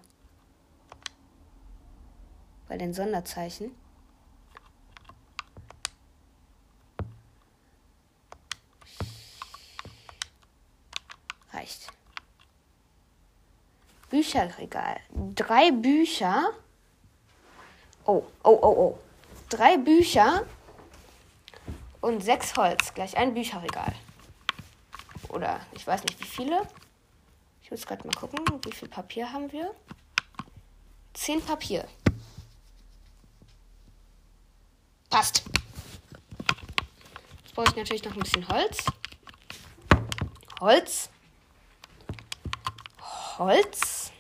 Bei 2.68 2.76
den 2.76 2.92
Sonderzeichen. 2.92 3.70
Reicht. 11.52 11.92
Bücherregal. 14.08 14.98
Drei 15.36 15.70
Bücher. 15.70 16.50
Oh, 18.04 18.24
oh, 18.42 18.58
oh, 18.62 18.66
oh. 18.66 18.98
Drei 19.48 19.76
Bücher 19.76 20.44
und 22.00 22.20
sechs 22.20 22.56
Holz. 22.56 22.94
Gleich 22.94 23.16
ein 23.16 23.32
Bücherregal. 23.32 23.94
Oder 25.28 25.60
ich 25.70 25.86
weiß 25.86 26.02
nicht 26.02 26.18
wie 26.18 26.26
viele. 26.26 26.66
Ich 27.70 27.78
muss 27.78 27.86
gerade 27.86 28.04
mal 28.04 28.16
gucken, 28.16 28.44
wie 28.64 28.72
viel 28.72 28.88
Papier 28.88 29.32
haben 29.32 29.52
wir? 29.52 29.72
Zehn 31.14 31.40
Papier. 31.40 31.86
Passt. 35.08 35.44
Jetzt 37.44 37.54
brauche 37.54 37.68
ich 37.68 37.76
natürlich 37.76 38.02
noch 38.02 38.12
ein 38.12 38.18
bisschen 38.18 38.48
Holz. 38.48 38.86
Holz. 40.60 41.10
Holz. 43.38 44.10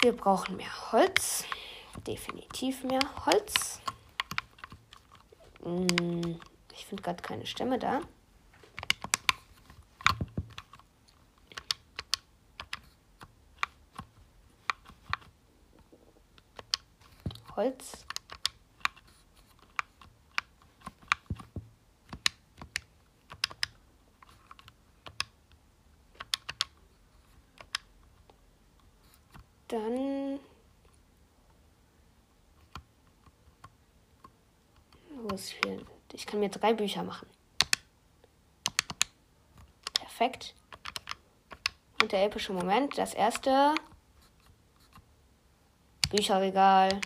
Wir 0.00 0.16
brauchen 0.16 0.56
mehr 0.56 0.90
Holz. 0.90 1.44
Definitiv 2.04 2.82
mehr 2.82 3.00
Holz. 3.26 3.80
Hm, 5.64 6.40
ich 6.72 6.86
finde 6.86 7.02
gerade 7.02 7.22
keine 7.22 7.46
Stämme 7.46 7.78
da. 7.78 8.00
Holz. 17.56 18.04
Dann. 29.68 30.40
Wo 35.10 35.34
ist 35.34 35.48
hier? 35.64 35.80
Ich 36.12 36.26
kann 36.26 36.40
mir 36.40 36.50
drei 36.64 36.72
Bücher 36.72 37.02
machen. 37.02 37.28
Perfekt. 39.92 40.54
Und 42.00 42.10
der 42.10 42.24
epische 42.24 42.54
Moment. 42.54 42.96
Das 42.96 43.12
erste. 43.12 43.74
Bücherregal. 46.10 47.00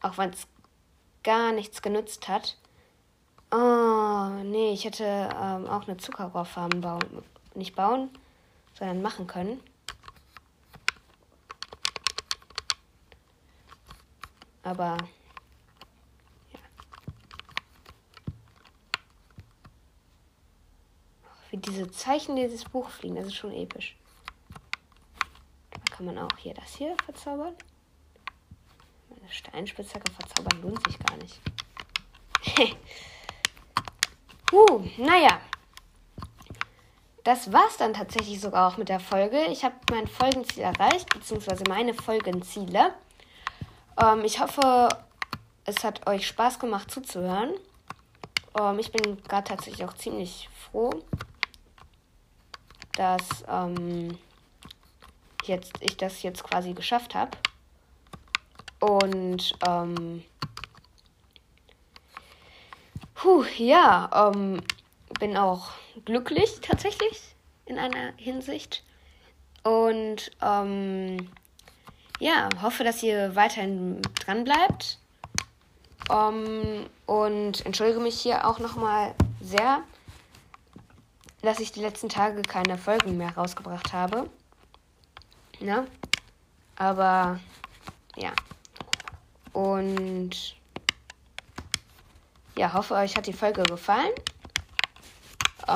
Auch 0.00 0.16
wenn 0.16 0.30
es 0.30 0.46
gar 1.22 1.52
nichts 1.52 1.82
genutzt 1.82 2.28
hat. 2.28 2.56
Oh, 3.50 4.28
nee, 4.42 4.72
ich 4.72 4.86
hätte 4.86 5.04
ähm, 5.04 5.66
auch 5.66 5.86
eine 5.86 5.98
Zuckerrohrfarm 5.98 6.80
bauen. 6.80 7.22
Nicht 7.54 7.76
bauen, 7.76 8.08
sondern 8.72 9.02
machen 9.02 9.26
können. 9.26 9.60
Aber 14.62 14.96
ja. 16.52 16.58
Wie 21.50 21.58
diese 21.76 21.90
Zeichen 21.90 22.36
dieses 22.36 22.64
Buch 22.64 22.88
fliegen, 22.88 23.16
das 23.16 23.26
ist 23.26 23.34
schon 23.34 23.52
episch. 23.52 23.96
Da 25.70 25.94
kann 25.94 26.06
man 26.06 26.18
auch 26.18 26.36
hier 26.38 26.54
das 26.54 26.74
hier 26.74 26.96
verzaubern. 27.04 27.54
Eine 29.10 29.30
Steinspitzhacke 29.30 30.10
verzaubern 30.10 30.62
lohnt 30.62 30.86
sich 30.86 30.98
gar 30.98 31.16
nicht. 31.18 31.40
uh, 34.52 34.82
naja. 34.96 35.40
Das 37.24 37.52
war's 37.52 37.76
dann 37.76 37.92
tatsächlich 37.92 38.40
sogar 38.40 38.72
auch 38.72 38.76
mit 38.76 38.88
der 38.88 39.00
Folge. 39.00 39.46
Ich 39.46 39.64
habe 39.64 39.74
mein 39.90 40.06
Folgenziel 40.06 40.62
erreicht, 40.62 41.12
beziehungsweise 41.12 41.64
meine 41.68 41.92
Folgenziele. 41.92 42.94
Ähm, 44.00 44.24
ich 44.24 44.40
hoffe, 44.40 44.88
es 45.64 45.82
hat 45.82 46.06
euch 46.06 46.26
Spaß 46.26 46.60
gemacht 46.60 46.90
zuzuhören. 46.90 47.52
Ähm, 48.58 48.78
ich 48.78 48.92
bin 48.92 49.20
gerade 49.24 49.48
tatsächlich 49.48 49.84
auch 49.84 49.94
ziemlich 49.94 50.48
froh, 50.70 50.90
dass 52.96 53.44
ähm, 53.48 54.18
jetzt, 55.44 55.74
ich 55.80 55.96
das 55.96 56.22
jetzt 56.22 56.44
quasi 56.44 56.72
geschafft 56.72 57.14
habe. 57.14 57.36
Und 58.80 59.56
ähm, 59.66 60.24
puh, 63.14 63.44
ja, 63.56 64.32
ähm, 64.34 64.60
bin 65.18 65.36
auch 65.36 65.70
glücklich 66.04 66.60
tatsächlich 66.60 67.34
in 67.64 67.78
einer 67.78 68.12
Hinsicht. 68.16 68.82
Und 69.62 70.30
ähm, 70.42 71.30
ja, 72.18 72.48
hoffe, 72.62 72.84
dass 72.84 73.02
ihr 73.02 73.34
weiterhin 73.34 74.00
dran 74.20 74.44
bleibt. 74.44 74.98
Um, 76.08 76.86
und 77.06 77.66
entschuldige 77.66 77.98
mich 77.98 78.20
hier 78.20 78.46
auch 78.46 78.60
nochmal 78.60 79.12
sehr, 79.40 79.82
dass 81.42 81.60
ich 81.60 81.72
die 81.72 81.80
letzten 81.80 82.08
Tage 82.08 82.42
keine 82.42 82.78
Folgen 82.78 83.16
mehr 83.16 83.36
rausgebracht 83.36 83.92
habe. 83.92 84.28
Ja. 85.60 85.86
Aber 86.76 87.40
ja. 88.16 88.32
Und 89.52 90.56
ja, 92.56 92.72
hoffe, 92.72 92.94
euch 92.94 93.16
hat 93.16 93.26
die 93.26 93.32
Folge 93.32 93.62
gefallen. 93.62 94.12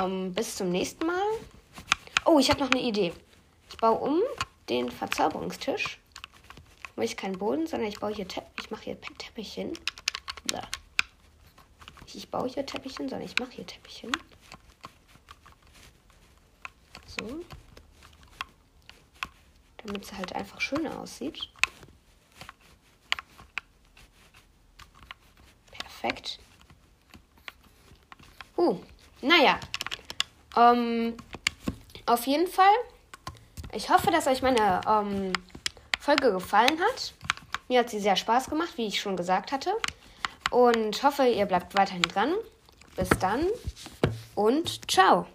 Um, 0.02 0.32
bis 0.32 0.56
zum 0.56 0.70
nächsten 0.70 1.06
Mal. 1.06 1.26
Oh, 2.24 2.38
ich 2.38 2.48
habe 2.50 2.60
noch 2.60 2.70
eine 2.70 2.80
Idee. 2.80 3.12
Ich 3.68 3.76
baue 3.76 3.98
um 3.98 4.20
den 4.68 4.90
Verzauberungstisch 4.90 6.00
mache 7.00 7.06
ich 7.06 7.16
keinen 7.16 7.38
Boden, 7.38 7.66
sondern 7.66 7.88
ich 7.88 7.98
baue 7.98 8.12
hier 8.12 8.28
Teppich. 8.28 8.66
Ich 8.66 8.70
mache 8.70 8.84
hier 8.84 9.00
Teppich 9.00 9.54
hin. 9.54 9.72
Ich, 12.04 12.14
ich 12.14 12.30
baue 12.30 12.46
hier 12.46 12.66
Teppich 12.66 12.98
hin, 12.98 13.08
sondern 13.08 13.26
ich 13.26 13.38
mache 13.38 13.52
hier 13.52 13.66
Teppich 13.66 14.00
hin. 14.00 14.12
So. 17.18 17.40
Damit 19.84 20.04
es 20.04 20.12
halt 20.12 20.34
einfach 20.34 20.60
schöner 20.60 20.98
aussieht. 20.98 21.48
Perfekt. 25.70 26.38
Uh, 28.56 28.78
naja. 29.22 29.58
Ähm, 30.56 31.16
auf 32.06 32.26
jeden 32.26 32.46
Fall. 32.46 32.74
Ich 33.72 33.88
hoffe, 33.88 34.10
dass 34.10 34.26
euch 34.26 34.42
meine 34.42 34.80
ähm, 34.86 35.32
Folge 35.98 36.32
gefallen 36.32 36.78
hat. 36.80 37.14
Mir 37.68 37.80
hat 37.80 37.90
sie 37.90 38.00
sehr 38.00 38.16
Spaß 38.16 38.50
gemacht, 38.50 38.76
wie 38.76 38.86
ich 38.86 39.00
schon 39.00 39.16
gesagt 39.16 39.52
hatte. 39.52 39.72
Und 40.50 41.02
hoffe, 41.02 41.26
ihr 41.26 41.46
bleibt 41.46 41.76
weiterhin 41.76 42.02
dran. 42.02 42.34
Bis 42.96 43.08
dann 43.20 43.46
und 44.34 44.90
ciao. 44.90 45.26